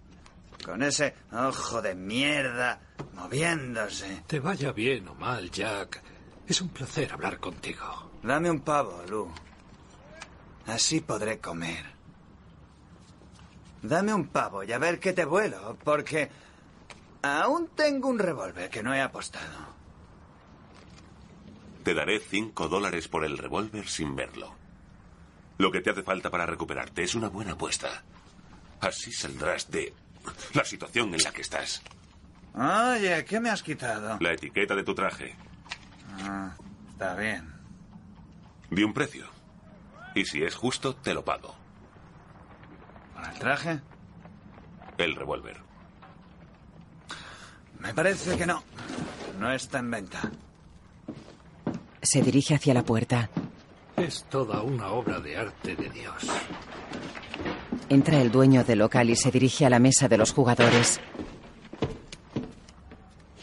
[0.63, 2.79] Con ese ojo de mierda
[3.15, 4.21] moviéndose.
[4.27, 5.99] Te vaya bien o mal, Jack.
[6.47, 8.11] Es un placer hablar contigo.
[8.21, 9.31] Dame un pavo, Lu.
[10.67, 11.83] Así podré comer.
[13.81, 16.29] Dame un pavo y a ver qué te vuelo, porque
[17.23, 19.73] aún tengo un revólver que no he apostado.
[21.83, 24.62] Te daré cinco dólares por el revólver sin verlo.
[25.57, 28.03] Lo que te hace falta para recuperarte es una buena apuesta.
[28.81, 29.93] Así saldrás de
[30.53, 31.81] la situación en la que estás.
[32.53, 34.17] Oye, ¿qué me has quitado?
[34.19, 35.35] La etiqueta de tu traje.
[36.21, 36.53] Ah,
[36.91, 37.51] está bien.
[38.69, 39.27] Di un precio.
[40.15, 41.55] Y si es justo, te lo pago.
[43.13, 43.79] ¿Por el traje?
[44.97, 45.57] El revólver.
[47.79, 48.63] Me parece que no.
[49.39, 50.31] No está en venta.
[52.01, 53.29] Se dirige hacia la puerta.
[53.97, 56.15] Es toda una obra de arte de Dios.
[57.89, 60.99] Entra el dueño del local y se dirige a la mesa de los jugadores.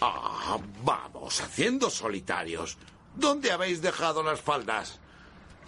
[0.00, 2.76] Ah, vamos, haciendo solitarios.
[3.14, 4.98] ¿Dónde habéis dejado las faldas?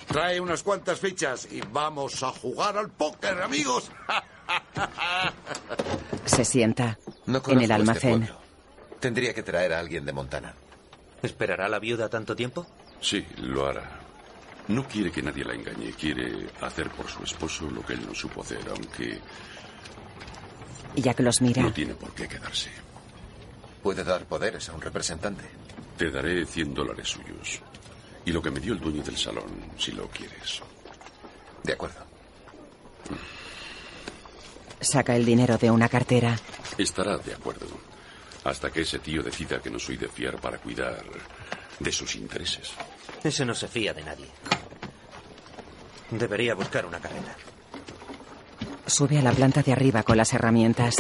[0.08, 3.90] Trae unas cuantas fichas y vamos a jugar al póker, amigos.
[6.24, 8.28] Se sienta No en el este almacén.
[8.98, 10.54] Tendría que traer a alguien de Montana.
[11.22, 12.66] ¿Esperará la viuda tanto tiempo?
[13.00, 14.01] Sí, lo hará.
[14.68, 15.92] No quiere que nadie la engañe.
[15.92, 19.20] Quiere hacer por su esposo lo que él no supo hacer, aunque
[20.96, 21.62] Jack los mira.
[21.62, 22.70] no tiene por qué quedarse.
[23.82, 25.44] Puede dar poderes a un representante.
[25.96, 27.60] Te daré 100 dólares suyos.
[28.24, 30.60] Y lo que me dio el dueño del salón, si lo quieres.
[31.64, 32.04] De acuerdo.
[34.80, 36.38] Saca el dinero de una cartera.
[36.78, 37.66] Estará de acuerdo.
[38.44, 41.04] Hasta que ese tío decida que no soy de fiar para cuidar
[41.78, 42.72] de sus intereses.
[43.24, 44.26] Ese no se fía de nadie.
[46.10, 47.36] Debería buscar una carrera.
[48.86, 50.96] Sube a la planta de arriba con las herramientas.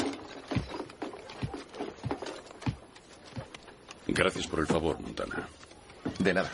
[4.06, 5.48] Gracias por el favor, Montana.
[6.18, 6.50] De nada.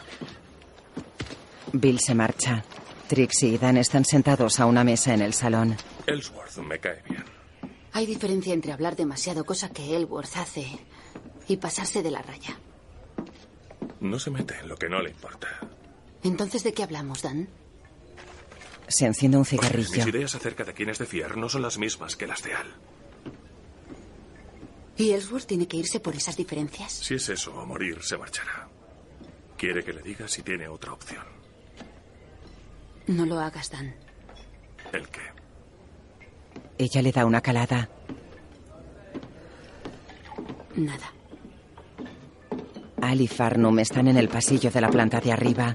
[1.73, 2.64] Bill se marcha.
[3.09, 5.77] Trixie y Dan están sentados a una mesa en el salón.
[6.07, 7.25] Ellsworth me cae bien.
[7.93, 10.66] Hay diferencia entre hablar demasiado, cosa que Elworth hace,
[11.49, 12.59] y pasarse de la raya.
[14.01, 15.49] No se mete en lo que no le importa.
[16.22, 17.49] Entonces, ¿de qué hablamos, Dan?
[18.86, 19.90] Se enciende un cigarrillo.
[20.05, 22.55] Mis ideas acerca de quién es de fiar no son las mismas que las de
[22.55, 22.74] Al.
[24.96, 26.92] ¿Y Ellsworth tiene que irse por esas diferencias?
[26.92, 28.68] Si es eso o morir, se marchará.
[29.57, 31.24] Quiere que le diga si tiene otra opción.
[33.07, 33.94] No lo hagas, Dan.
[34.92, 35.20] ¿El qué?
[36.78, 37.88] Ella le da una calada.
[40.76, 41.12] Nada.
[43.09, 45.74] Al y Farnum están en el pasillo de la planta de arriba.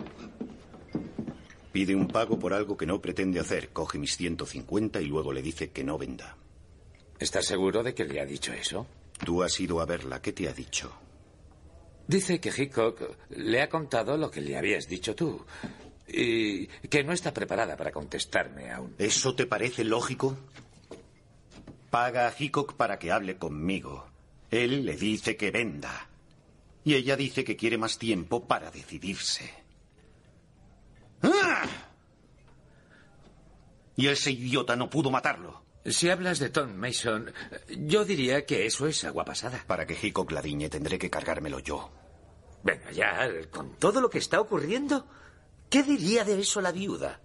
[1.72, 3.70] Pide un pago por algo que no pretende hacer.
[3.70, 6.38] Coge mis 150 y luego le dice que no venda.
[7.18, 8.86] ¿Estás seguro de que le ha dicho eso?
[9.26, 10.22] Tú has ido a verla.
[10.22, 10.94] ¿Qué te ha dicho?
[12.08, 15.44] Dice que Hickok le ha contado lo que le habías dicho tú.
[16.08, 18.94] Y que no está preparada para contestarme aún.
[19.00, 20.38] ¿Eso te parece lógico?
[21.90, 24.06] Paga a Hickok para que hable conmigo.
[24.52, 26.10] Él le dice que venda.
[26.84, 29.54] Y ella dice que quiere más tiempo para decidirse.
[31.22, 31.66] ¡Ah!
[33.96, 35.64] Y ese idiota no pudo matarlo.
[35.86, 37.32] Si hablas de Tom Mason,
[37.70, 39.64] yo diría que eso es agua pasada.
[39.68, 41.92] Para que Hickok la diñe tendré que cargármelo yo.
[42.64, 45.06] Venga ya, con todo lo que está ocurriendo,
[45.70, 47.20] ¿qué diría de eso la viuda?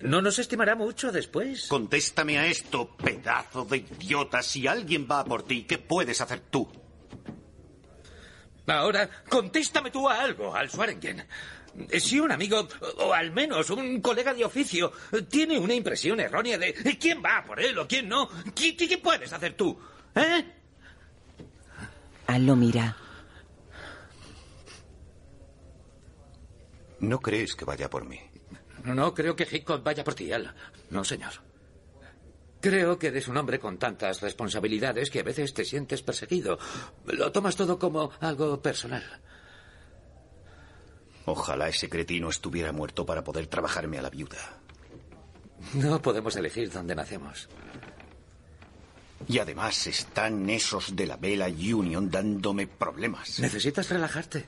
[0.00, 1.68] No nos estimará mucho después.
[1.68, 4.42] Contéstame a esto, pedazo de idiota.
[4.42, 6.68] Si alguien va a por ti, ¿qué puedes hacer tú?
[8.66, 11.26] Ahora, contéstame tú a algo, al Swarengen.
[11.98, 14.92] Si un amigo, o al menos un colega de oficio,
[15.28, 18.98] tiene una impresión errónea de quién va por él o quién no, ¿qué, qué- qué
[18.98, 19.78] puedes hacer tú?
[20.14, 20.44] ¿Eh?
[22.26, 22.96] Al lo mira.
[27.00, 28.20] ¿No crees que vaya por mí?
[28.84, 30.54] No creo que Hickok vaya por ti, Al.
[30.90, 31.32] No, señor.
[32.62, 36.60] Creo que eres un hombre con tantas responsabilidades que a veces te sientes perseguido.
[37.06, 39.02] Lo tomas todo como algo personal.
[41.26, 44.60] Ojalá ese cretino estuviera muerto para poder trabajarme a la viuda.
[45.74, 47.48] No podemos elegir dónde nacemos.
[49.26, 53.40] Y además están esos de la Vela Union dándome problemas.
[53.40, 54.46] Necesitas relajarte.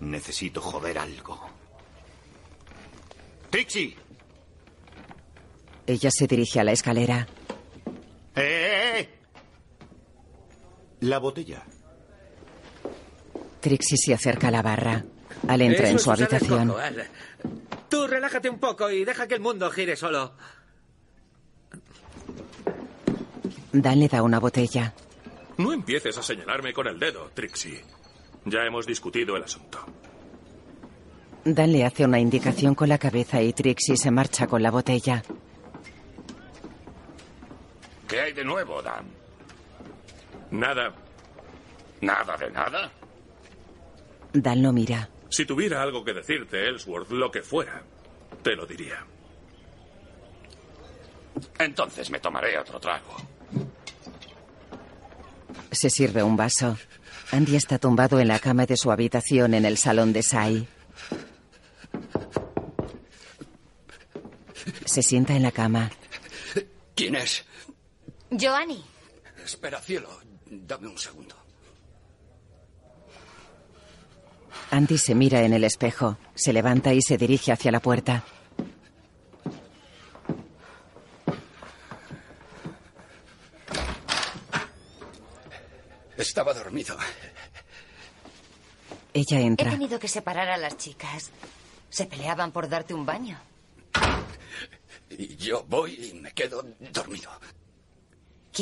[0.00, 1.40] Necesito joder algo.
[3.48, 4.07] ¡Trixie!
[5.88, 7.26] Ella se dirige a la escalera.
[8.36, 9.08] ¡Eh, eh, eh!
[11.00, 11.64] La botella.
[13.60, 15.02] Trixie se acerca a la barra.
[15.48, 16.70] Al entra Eso en su habitación.
[16.72, 17.06] Al.
[17.88, 20.34] Tú relájate un poco y deja que el mundo gire solo.
[23.72, 24.92] Dan le da una botella.
[25.56, 27.82] No empieces a señalarme con el dedo, Trixie.
[28.44, 29.78] Ya hemos discutido el asunto.
[31.46, 35.22] Dan le hace una indicación con la cabeza y Trixie se marcha con la botella.
[38.08, 39.06] ¿Qué hay de nuevo, Dan?
[40.50, 40.94] Nada.
[42.00, 42.90] ¿Nada de nada?
[44.32, 45.08] Dan lo mira.
[45.28, 47.82] Si tuviera algo que decirte, Ellsworth, lo que fuera,
[48.42, 49.04] te lo diría.
[51.58, 53.16] Entonces me tomaré otro trago.
[55.70, 56.78] Se sirve un vaso.
[57.30, 60.66] Andy está tumbado en la cama de su habitación en el salón de Sai.
[64.86, 65.90] Se sienta en la cama.
[66.94, 67.44] ¿Quién es?
[68.30, 68.82] Joanny.
[69.44, 70.08] Espera, cielo.
[70.46, 71.34] Dame un segundo.
[74.70, 78.24] Andy se mira en el espejo, se levanta y se dirige hacia la puerta.
[86.16, 86.96] Estaba dormido.
[89.14, 89.70] Ella He entra.
[89.70, 91.30] tenido que separar a las chicas.
[91.90, 93.38] Se peleaban por darte un baño.
[95.10, 96.62] Y yo voy y me quedo
[96.92, 97.30] dormido.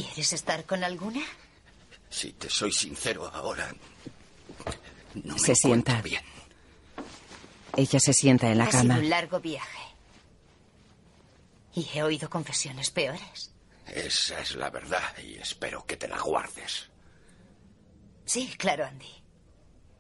[0.03, 1.23] ¿Quieres estar con alguna?
[2.11, 3.75] Si te soy sincero ahora,
[5.15, 6.03] no me Se sienta.
[6.03, 6.23] bien.
[7.77, 8.99] Ella se sienta en la ha sido cama.
[8.99, 9.79] un largo viaje.
[11.75, 13.53] Y he oído confesiones peores.
[13.87, 16.89] Esa es la verdad y espero que te la guardes.
[18.27, 19.15] Sí, claro, Andy.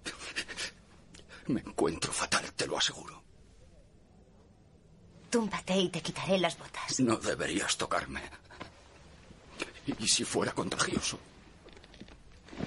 [1.47, 3.23] Me encuentro fatal, te lo aseguro.
[5.31, 7.01] Túmbate y te quitaré las botas.
[7.01, 8.21] No deberías tocarme.
[9.87, 11.19] ¿Y si fuera contagioso?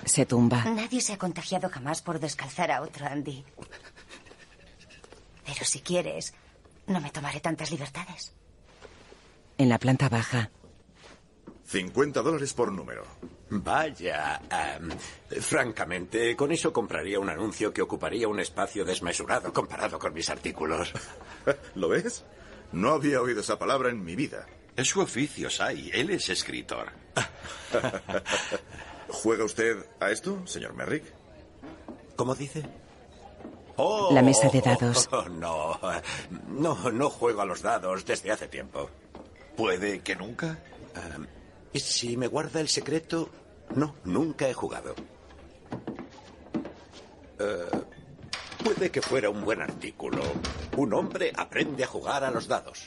[0.06, 0.64] Se tumba.
[0.66, 3.44] Nadie se ha contagiado jamás por descalzar a otro, Andy.
[5.46, 6.34] Pero si quieres,
[6.88, 8.34] no me tomaré tantas libertades.
[9.58, 10.50] En la planta baja.
[11.66, 13.06] 50 dólares por número.
[13.52, 14.90] Vaya, am,
[15.42, 20.94] francamente, con eso compraría un anuncio que ocuparía un espacio desmesurado comparado con mis artículos.
[21.76, 22.24] ¿Lo ves?
[22.72, 24.48] No había oído esa palabra en mi vida.
[24.80, 25.92] Es su oficio, Sai.
[25.94, 26.88] Él es escritor.
[29.10, 31.04] ¿Juega usted a esto, señor Merrick?
[32.16, 32.64] ¿Cómo dice?
[33.76, 35.10] Oh, La mesa de dados.
[35.12, 35.78] oh, no,
[36.48, 38.90] no, no juego a los dados desde hace tiempo.
[39.58, 40.58] ¿Puede que nunca?
[40.96, 41.28] Am,
[41.76, 43.30] si me guarda el secreto,
[43.76, 44.96] no, nunca he jugado.
[47.38, 47.70] Eh,
[48.64, 50.24] puede que fuera un buen artículo.
[50.78, 52.86] Un hombre aprende a jugar a los dados.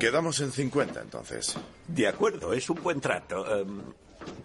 [0.00, 1.56] Quedamos en 50, entonces.
[1.86, 3.60] De acuerdo, es un buen trato.
[3.60, 3.82] Em,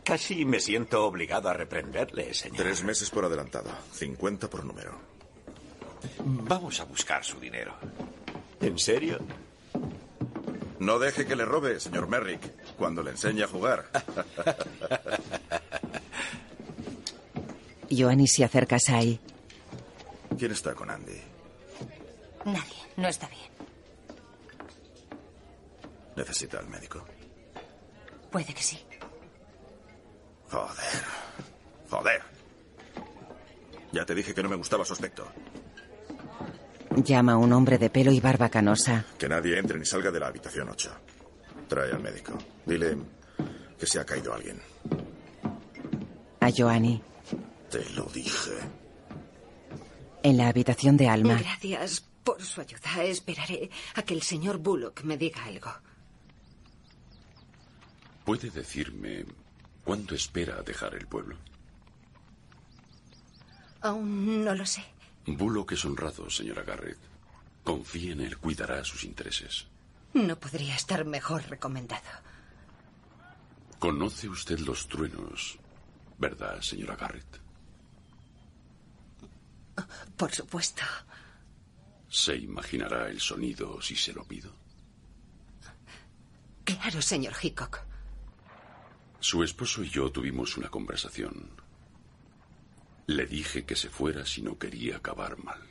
[0.03, 2.57] casi me siento obligado a reprenderle, señor.
[2.57, 3.69] Tres meses por adelantado.
[3.93, 4.99] 50 por número.
[6.25, 7.73] Vamos a buscar su dinero.
[8.59, 9.19] ¿En serio?
[10.79, 13.85] No deje que le robe, señor Merrick, cuando le enseñe a jugar.
[17.89, 19.19] Joanny se acerca a Sai.
[20.37, 21.21] ¿Quién está con Andy?
[22.43, 23.54] Nadie, no está bien.
[26.15, 27.05] ¿Necesita al médico?
[28.31, 28.79] Puede que sí.
[30.49, 31.03] Joder.
[31.89, 32.21] Joder.
[33.91, 35.27] Ya te dije que no me gustaba su aspecto.
[36.97, 39.05] Llama a un hombre de pelo y barba canosa.
[39.17, 40.91] Que nadie entre ni salga de la habitación 8.
[41.67, 42.37] Trae al médico.
[42.65, 42.97] Dile
[43.77, 44.61] que se ha caído alguien.
[46.39, 47.01] A Joanny.
[47.69, 48.51] Te lo dije.
[50.23, 51.37] En la habitación de Alma.
[51.39, 53.03] Gracias por su ayuda.
[53.03, 55.71] Esperaré a que el señor Bullock me diga algo.
[58.25, 59.23] ¿Puede decirme
[59.83, 61.37] cuándo espera dejar el pueblo?
[63.81, 64.83] Aún no lo sé.
[65.27, 66.97] Bullock es honrado, señora Garrett.
[67.63, 69.67] Confíe en él, cuidará sus intereses.
[70.13, 72.01] No podría estar mejor recomendado.
[73.77, 75.59] Conoce usted los truenos,
[76.17, 77.39] ¿verdad, señora Garrett?
[80.17, 80.81] Por supuesto.
[82.09, 84.51] ¿Se imaginará el sonido si se lo pido?
[86.63, 87.81] Claro, señor Hickok.
[89.27, 91.49] Su esposo y yo tuvimos una conversación.
[93.07, 95.63] Le dije que se fuera si no quería acabar mal.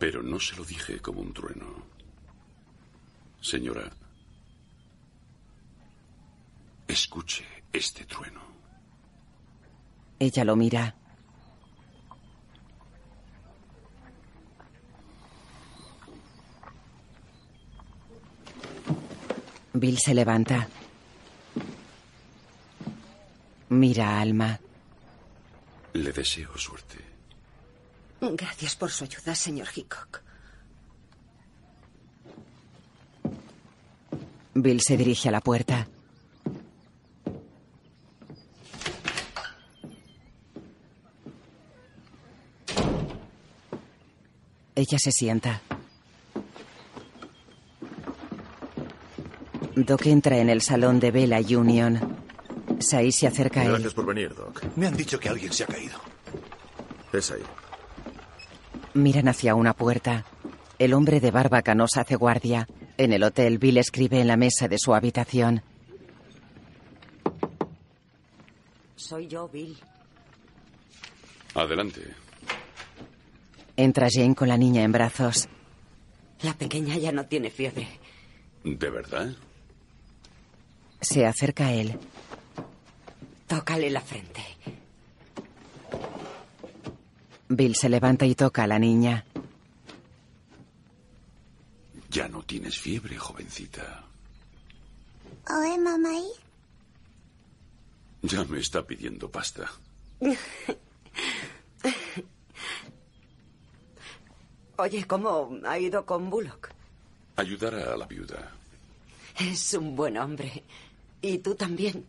[0.00, 1.86] Pero no se lo dije como un trueno.
[3.40, 3.88] Señora,
[6.88, 8.40] escuche este trueno.
[10.18, 10.92] Ella lo mira.
[19.72, 20.68] Bill se levanta.
[23.76, 24.58] Mira a Alma.
[25.92, 26.96] Le deseo suerte.
[28.20, 30.22] Gracias por su ayuda, señor Hickok.
[34.54, 35.86] Bill se dirige a la puerta.
[44.74, 45.60] Ella se sienta.
[49.74, 52.15] Doc entra en el salón de Bella Union.
[52.78, 53.70] Sai se acerca a él.
[53.70, 54.62] Gracias por venir, Doc.
[54.76, 55.98] Me han dicho que alguien se ha caído.
[57.12, 57.42] Es ahí.
[58.94, 60.24] Miran hacia una puerta.
[60.78, 62.66] El hombre de barba canosa hace guardia.
[62.98, 65.62] En el hotel, Bill escribe en la mesa de su habitación.
[68.96, 69.76] Soy yo, Bill.
[71.54, 72.02] Adelante.
[73.76, 75.48] Entra Jane con la niña en brazos.
[76.42, 77.88] La pequeña ya no tiene fiebre.
[78.64, 79.34] ¿De verdad?
[81.00, 81.98] Se acerca a él.
[83.46, 84.42] Tócale la frente.
[87.48, 89.24] Bill se levanta y toca a la niña.
[92.10, 94.04] Ya no tienes fiebre, jovencita.
[95.48, 96.10] ¿Oe, mamá?
[98.22, 99.70] Ya me está pidiendo pasta.
[104.78, 106.70] Oye, ¿cómo ha ido con Bullock?
[107.36, 108.50] Ayudará a la viuda.
[109.38, 110.64] Es un buen hombre.
[111.22, 112.04] Y tú también.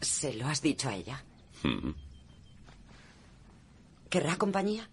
[0.00, 1.22] ¿Se lo has dicho a ella?
[1.62, 1.90] Mm.
[4.10, 4.88] ¿Querrá compañía?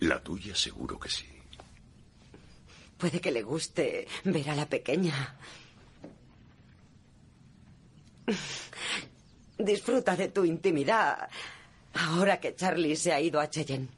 [0.00, 1.26] La tuya seguro que sí.
[2.98, 5.36] Puede que le guste ver a la pequeña.
[9.58, 11.28] Disfruta de tu intimidad
[11.94, 13.88] ahora que Charlie se ha ido a Cheyenne.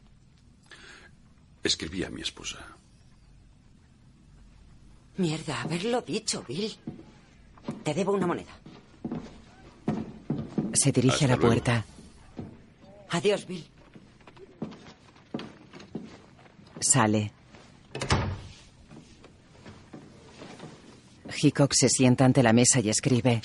[1.63, 2.59] Escribí a mi esposa.
[5.17, 6.75] Mierda, haberlo dicho, Bill.
[7.85, 8.53] Te debo una moneda.
[10.73, 11.85] Se dirige a la puerta.
[13.11, 13.67] Adiós, Bill.
[16.81, 17.33] Sale.
[21.43, 23.41] Hickok se sienta ante la mesa y escribe.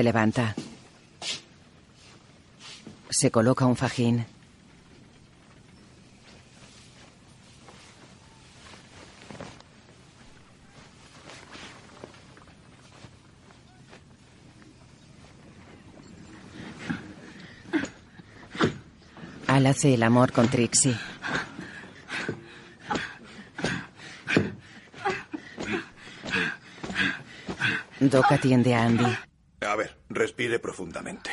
[0.00, 0.54] Se levanta.
[3.10, 4.24] Se coloca un fajín.
[19.48, 20.96] Al hace el amor con Trixie.
[28.00, 29.29] Doc atiende a Andy.
[30.20, 31.30] Respire profundamente.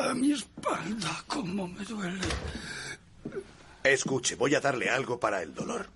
[0.00, 2.26] A mi espalda, cómo me duele.
[3.84, 5.88] Escuche, voy a darle algo para el dolor.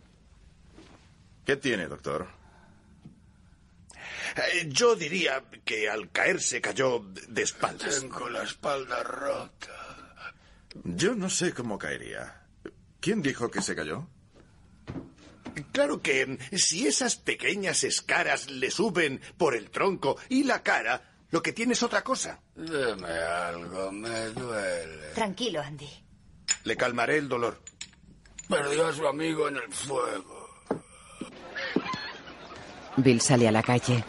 [1.44, 2.28] ¿Qué tiene, doctor?
[4.36, 7.98] Eh, yo diría que al caerse cayó de espaldas.
[8.00, 9.74] Tengo la espalda rota.
[10.84, 12.42] Yo no sé cómo caería.
[13.00, 14.06] ¿Quién dijo que se cayó?
[15.72, 21.42] Claro que si esas pequeñas escaras le suben por el tronco y la cara, lo
[21.42, 22.40] que tiene es otra cosa.
[22.55, 25.09] Deme algo, me duele.
[25.14, 25.88] Tranquilo, Andy.
[26.64, 27.61] Le calmaré el dolor.
[28.48, 30.48] Perdió a su amigo en el fuego.
[32.96, 34.05] Bill sale a la calle.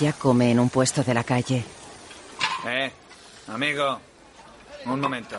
[0.00, 1.64] Ya come en un puesto de la calle.
[2.64, 2.90] Eh,
[3.48, 4.00] amigo,
[4.86, 5.36] un momento.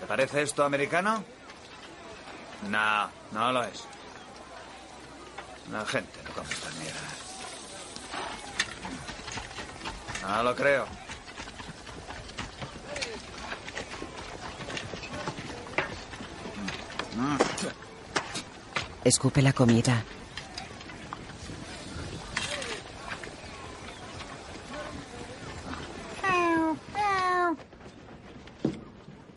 [0.00, 1.22] ¿Te parece esto americano?
[2.68, 3.84] No, no lo es.
[5.70, 7.02] La gente no come estas mierdas.
[10.22, 10.86] No lo creo.
[19.04, 20.04] Escupe la comida.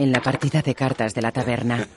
[0.03, 1.87] En la partida de cartas de la taberna,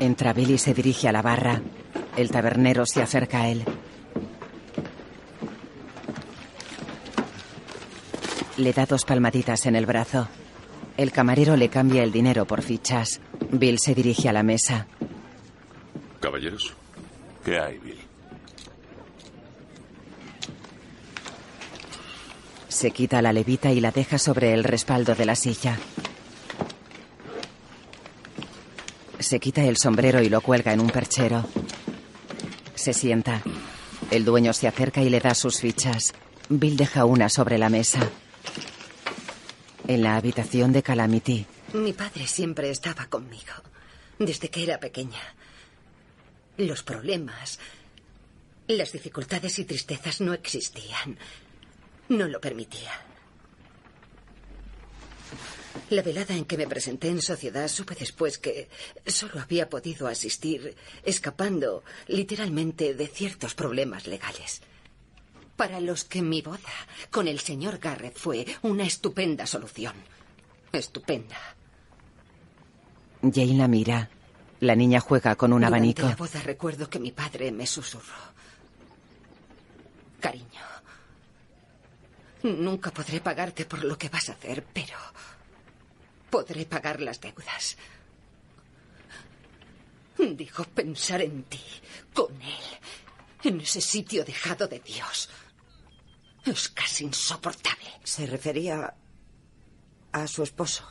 [0.00, 1.62] entra Bill y se dirige a la barra.
[2.16, 3.64] El tabernero se acerca a él.
[8.56, 10.26] Le da dos palmaditas en el brazo.
[10.96, 13.20] El camarero le cambia el dinero por fichas.
[13.52, 14.88] Bill se dirige a la mesa.
[16.18, 16.74] Caballeros.
[17.44, 18.11] ¿Qué hay, Bill?
[22.82, 25.78] Se quita la levita y la deja sobre el respaldo de la silla.
[29.20, 31.48] Se quita el sombrero y lo cuelga en un perchero.
[32.74, 33.40] Se sienta.
[34.10, 36.12] El dueño se acerca y le da sus fichas.
[36.48, 38.00] Bill deja una sobre la mesa.
[39.86, 43.52] En la habitación de Calamity, Mi padre siempre estaba conmigo,
[44.18, 45.22] desde que era pequeña.
[46.56, 47.60] Los problemas,
[48.66, 51.16] las dificultades y tristezas no existían.
[52.12, 52.90] No lo permitía.
[55.88, 58.68] La velada en que me presenté en sociedad supe después que
[59.06, 64.60] solo había podido asistir escapando literalmente de ciertos problemas legales.
[65.56, 66.58] Para los que mi boda
[67.10, 69.94] con el señor Garrett fue una estupenda solución.
[70.70, 71.38] Estupenda.
[73.22, 74.10] Jane la mira.
[74.60, 76.02] La niña juega con un Durante abanico.
[76.08, 78.20] la boda recuerdo que mi padre me susurró.
[80.20, 80.60] Cariño,
[82.42, 84.96] nunca podré pagarte por lo que vas a hacer, pero
[86.30, 87.76] podré pagar las deudas.
[90.18, 91.60] Dijo pensar en ti,
[92.14, 92.78] con él,
[93.44, 95.28] en ese sitio dejado de Dios.
[96.44, 97.88] Es casi insoportable.
[98.02, 98.94] Se refería
[100.12, 100.84] a su esposo.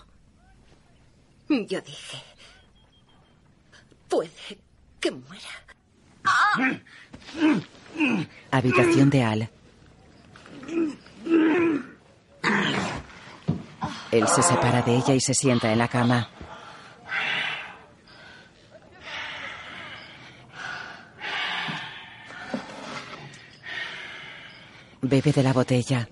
[1.49, 2.17] Yo dije,
[4.07, 4.31] puede
[4.99, 5.65] que muera.
[8.51, 9.49] Habitación de Al.
[14.11, 16.29] Él se separa de ella y se sienta en la cama.
[25.01, 26.07] Bebe de la botella.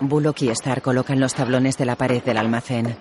[0.00, 2.96] Bullock y Star colocan los tablones de la pared del almacén.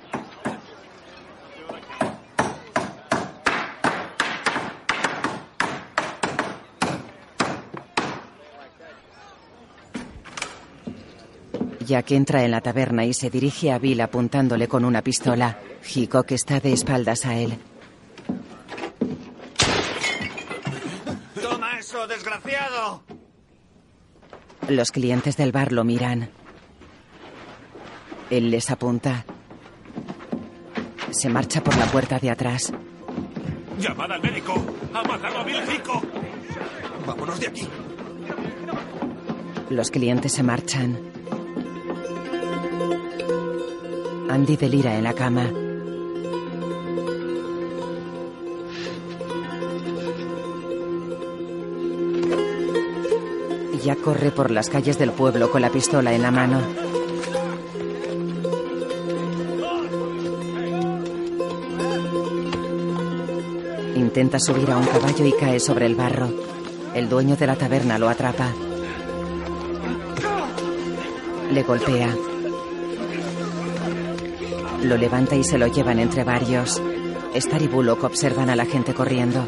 [11.92, 15.60] Jack entra en la taberna y se dirige a Bill apuntándole con una pistola.
[15.94, 17.58] Hickok está de espaldas a él.
[21.42, 23.04] ¡Toma eso, desgraciado!
[24.70, 26.30] Los clientes del bar lo miran.
[28.30, 29.26] Él les apunta.
[31.10, 32.72] Se marcha por la puerta de atrás.
[33.78, 34.54] ¡Llamad al médico!
[34.94, 36.06] ¡Ha matado a Bill Hickok!
[37.06, 37.68] Vámonos de aquí.
[39.70, 41.11] Los clientes se marchan.
[44.32, 45.52] Andy delira en la cama.
[53.84, 56.62] Ya corre por las calles del pueblo con la pistola en la mano.
[63.96, 66.30] Intenta subir a un caballo y cae sobre el barro.
[66.96, 68.54] El dueño de la taberna lo atrapa.
[71.52, 72.31] Le golpea.
[74.84, 76.82] Lo levanta y se lo llevan entre varios.
[77.36, 79.46] Star y Bullock observan a la gente corriendo.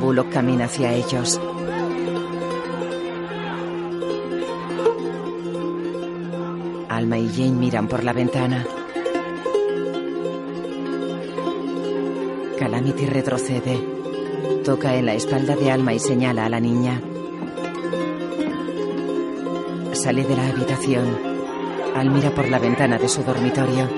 [0.00, 1.40] Bullock camina hacia ellos.
[7.34, 8.66] Jane miran por la ventana.
[12.58, 13.78] Calamity retrocede.
[14.64, 17.00] Toca en la espalda de Alma y señala a la niña.
[19.92, 21.18] Sale de la habitación.
[21.94, 23.88] Al mira por la ventana de su dormitorio.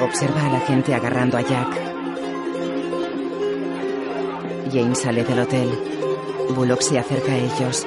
[0.00, 1.80] Observa a la gente agarrando a Jack.
[4.72, 5.70] Jane sale del hotel.
[6.54, 7.86] Bullock se acerca a ellos.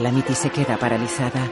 [0.00, 1.46] Calamity se queda paralizada.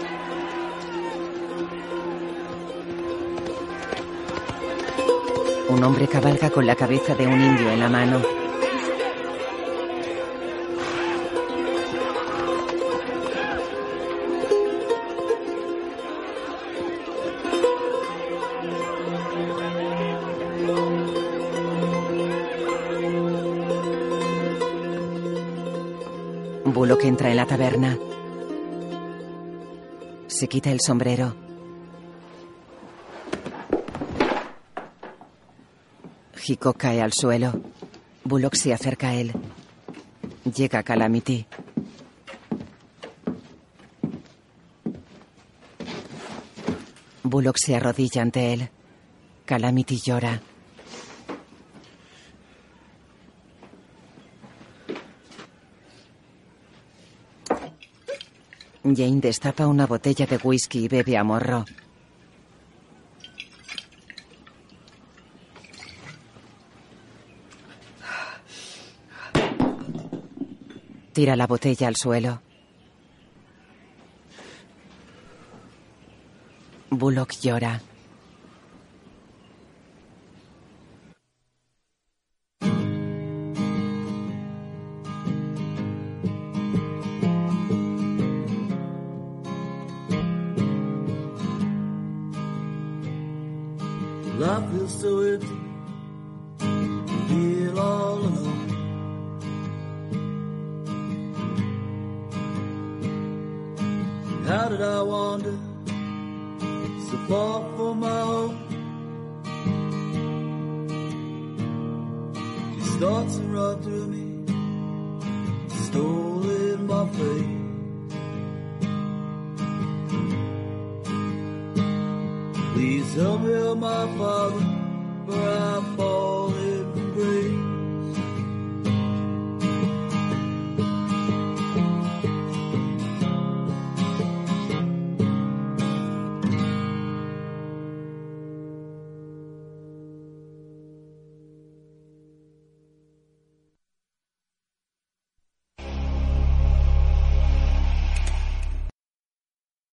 [5.69, 8.23] Un hombre cabalga con la cabeza de un indio en la mano.
[26.65, 28.08] Bullock entra en la taberna.
[30.39, 31.35] Se quita el sombrero.
[36.47, 37.61] Hickok cae al suelo.
[38.23, 39.33] Bullock se acerca a él.
[40.45, 41.45] Llega Calamity.
[47.25, 48.71] Bullock se arrodilla ante él.
[49.45, 50.41] Calamity llora.
[58.95, 61.65] Jane destapa una botella de whisky y bebe a morro.
[71.13, 72.43] Tira la botella al suelo.
[76.91, 77.88] Bullock llora.